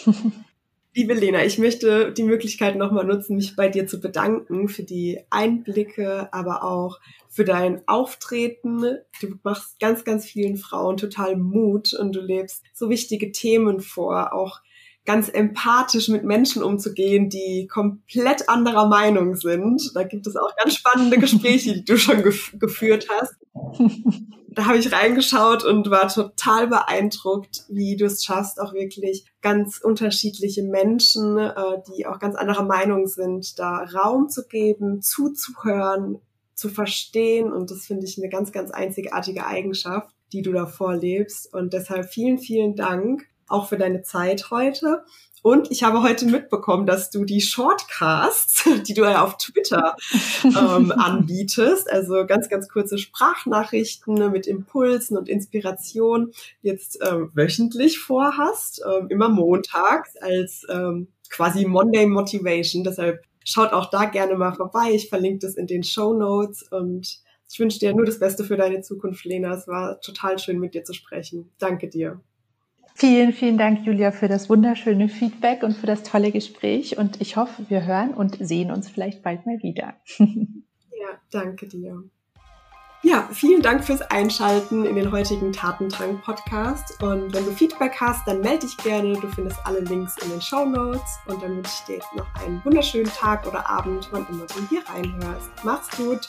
Liebe 0.96 1.14
Lena, 1.14 1.44
ich 1.44 1.58
möchte 1.58 2.12
die 2.12 2.22
Möglichkeit 2.22 2.76
nochmal 2.76 3.04
nutzen, 3.04 3.34
mich 3.34 3.56
bei 3.56 3.68
dir 3.68 3.88
zu 3.88 4.00
bedanken 4.00 4.68
für 4.68 4.84
die 4.84 5.20
Einblicke, 5.28 6.32
aber 6.32 6.62
auch 6.62 7.00
für 7.28 7.44
dein 7.44 7.82
Auftreten. 7.88 8.98
Du 9.20 9.34
machst 9.42 9.80
ganz, 9.80 10.04
ganz 10.04 10.24
vielen 10.24 10.56
Frauen 10.56 10.96
total 10.96 11.34
Mut 11.34 11.94
und 11.94 12.14
du 12.14 12.20
lebst 12.20 12.62
so 12.72 12.90
wichtige 12.90 13.32
Themen 13.32 13.80
vor, 13.80 14.32
auch 14.32 14.60
ganz 15.04 15.28
empathisch 15.28 16.08
mit 16.08 16.24
Menschen 16.24 16.62
umzugehen, 16.62 17.28
die 17.28 17.68
komplett 17.70 18.48
anderer 18.48 18.86
Meinung 18.88 19.36
sind. 19.36 19.94
Da 19.94 20.02
gibt 20.04 20.26
es 20.26 20.36
auch 20.36 20.56
ganz 20.56 20.74
spannende 20.74 21.18
Gespräche, 21.18 21.74
die 21.74 21.84
du 21.84 21.96
schon 21.96 22.22
gef 22.22 22.54
geführt 22.58 23.08
hast. 23.10 23.34
Da 24.54 24.66
habe 24.66 24.78
ich 24.78 24.92
reingeschaut 24.92 25.64
und 25.64 25.90
war 25.90 26.06
total 26.06 26.68
beeindruckt, 26.68 27.64
wie 27.68 27.96
du 27.96 28.04
es 28.04 28.24
schaffst, 28.24 28.60
auch 28.60 28.72
wirklich 28.72 29.26
ganz 29.42 29.80
unterschiedliche 29.82 30.62
Menschen, 30.62 31.38
äh, 31.38 31.52
die 31.88 32.06
auch 32.06 32.20
ganz 32.20 32.36
anderer 32.36 32.62
Meinung 32.62 33.08
sind, 33.08 33.58
da 33.58 33.78
Raum 33.78 34.28
zu 34.28 34.46
geben, 34.46 35.02
zuzuhören, 35.02 36.20
zu 36.54 36.68
verstehen. 36.68 37.52
Und 37.52 37.72
das 37.72 37.84
finde 37.84 38.06
ich 38.06 38.16
eine 38.16 38.28
ganz, 38.28 38.52
ganz 38.52 38.70
einzigartige 38.70 39.44
Eigenschaft, 39.44 40.14
die 40.32 40.42
du 40.42 40.52
da 40.52 40.66
vorlebst. 40.66 41.52
Und 41.52 41.72
deshalb 41.72 42.06
vielen, 42.06 42.38
vielen 42.38 42.76
Dank 42.76 43.26
auch 43.48 43.68
für 43.68 43.76
deine 43.76 44.02
Zeit 44.02 44.50
heute. 44.50 45.04
Und 45.42 45.70
ich 45.70 45.82
habe 45.82 46.00
heute 46.00 46.24
mitbekommen, 46.24 46.86
dass 46.86 47.10
du 47.10 47.26
die 47.26 47.42
Shortcasts, 47.42 48.64
die 48.88 48.94
du 48.94 49.02
ja 49.02 49.22
auf 49.22 49.36
Twitter 49.36 49.94
ähm, 50.42 50.90
anbietest, 50.96 51.92
also 51.92 52.24
ganz, 52.24 52.48
ganz 52.48 52.70
kurze 52.70 52.96
Sprachnachrichten 52.96 54.32
mit 54.32 54.46
Impulsen 54.46 55.18
und 55.18 55.28
Inspiration, 55.28 56.32
jetzt 56.62 56.98
ähm, 57.06 57.30
wöchentlich 57.34 57.98
vorhast, 57.98 58.82
ähm, 58.90 59.08
immer 59.10 59.28
montags 59.28 60.16
als 60.16 60.66
ähm, 60.70 61.08
quasi 61.28 61.66
Monday 61.66 62.06
Motivation. 62.06 62.82
Deshalb 62.82 63.22
schaut 63.44 63.74
auch 63.74 63.90
da 63.90 64.06
gerne 64.06 64.36
mal 64.36 64.54
vorbei. 64.54 64.92
Ich 64.94 65.10
verlinke 65.10 65.46
das 65.46 65.56
in 65.56 65.66
den 65.66 65.84
Show 65.84 66.14
Notes 66.14 66.62
und 66.62 67.18
ich 67.50 67.60
wünsche 67.60 67.78
dir 67.78 67.94
nur 67.94 68.06
das 68.06 68.18
Beste 68.18 68.44
für 68.44 68.56
deine 68.56 68.80
Zukunft, 68.80 69.26
Lena. 69.26 69.54
Es 69.54 69.68
war 69.68 70.00
total 70.00 70.38
schön, 70.38 70.58
mit 70.58 70.72
dir 70.72 70.84
zu 70.84 70.94
sprechen. 70.94 71.52
Danke 71.58 71.88
dir. 71.88 72.22
Vielen, 72.96 73.32
vielen 73.32 73.58
Dank, 73.58 73.84
Julia, 73.84 74.12
für 74.12 74.28
das 74.28 74.48
wunderschöne 74.48 75.08
Feedback 75.08 75.64
und 75.64 75.76
für 75.76 75.86
das 75.86 76.04
tolle 76.04 76.30
Gespräch. 76.30 76.96
Und 76.96 77.20
ich 77.20 77.36
hoffe, 77.36 77.64
wir 77.68 77.84
hören 77.84 78.14
und 78.14 78.36
sehen 78.40 78.70
uns 78.70 78.88
vielleicht 78.88 79.22
bald 79.22 79.46
mal 79.46 79.62
wieder. 79.62 79.94
Ja, 80.96 81.18
danke 81.30 81.66
dir. 81.66 82.02
Ja, 83.02 83.28
vielen 83.30 83.60
Dank 83.60 83.84
fürs 83.84 84.00
Einschalten 84.00 84.86
in 84.86 84.96
den 84.96 85.12
heutigen 85.12 85.52
Tatendrang-Podcast. 85.52 87.02
Und 87.02 87.34
wenn 87.34 87.44
du 87.44 87.50
Feedback 87.50 88.00
hast, 88.00 88.26
dann 88.26 88.40
melde 88.40 88.60
dich 88.60 88.74
gerne. 88.78 89.12
Du 89.12 89.28
findest 89.28 89.58
alle 89.66 89.80
Links 89.80 90.16
in 90.22 90.30
den 90.30 90.40
Show 90.40 90.64
Notes. 90.64 91.18
Und 91.26 91.42
dann 91.42 91.56
wünsche 91.56 91.72
ich 91.80 91.84
dir 91.84 91.96
jetzt 91.96 92.14
noch 92.16 92.26
einen 92.42 92.64
wunderschönen 92.64 93.12
Tag 93.12 93.46
oder 93.46 93.68
Abend, 93.68 94.08
wann 94.12 94.26
immer 94.30 94.46
du 94.46 94.66
hier 94.70 94.82
reinhörst. 94.88 95.50
Mach's 95.62 95.94
gut! 95.98 96.26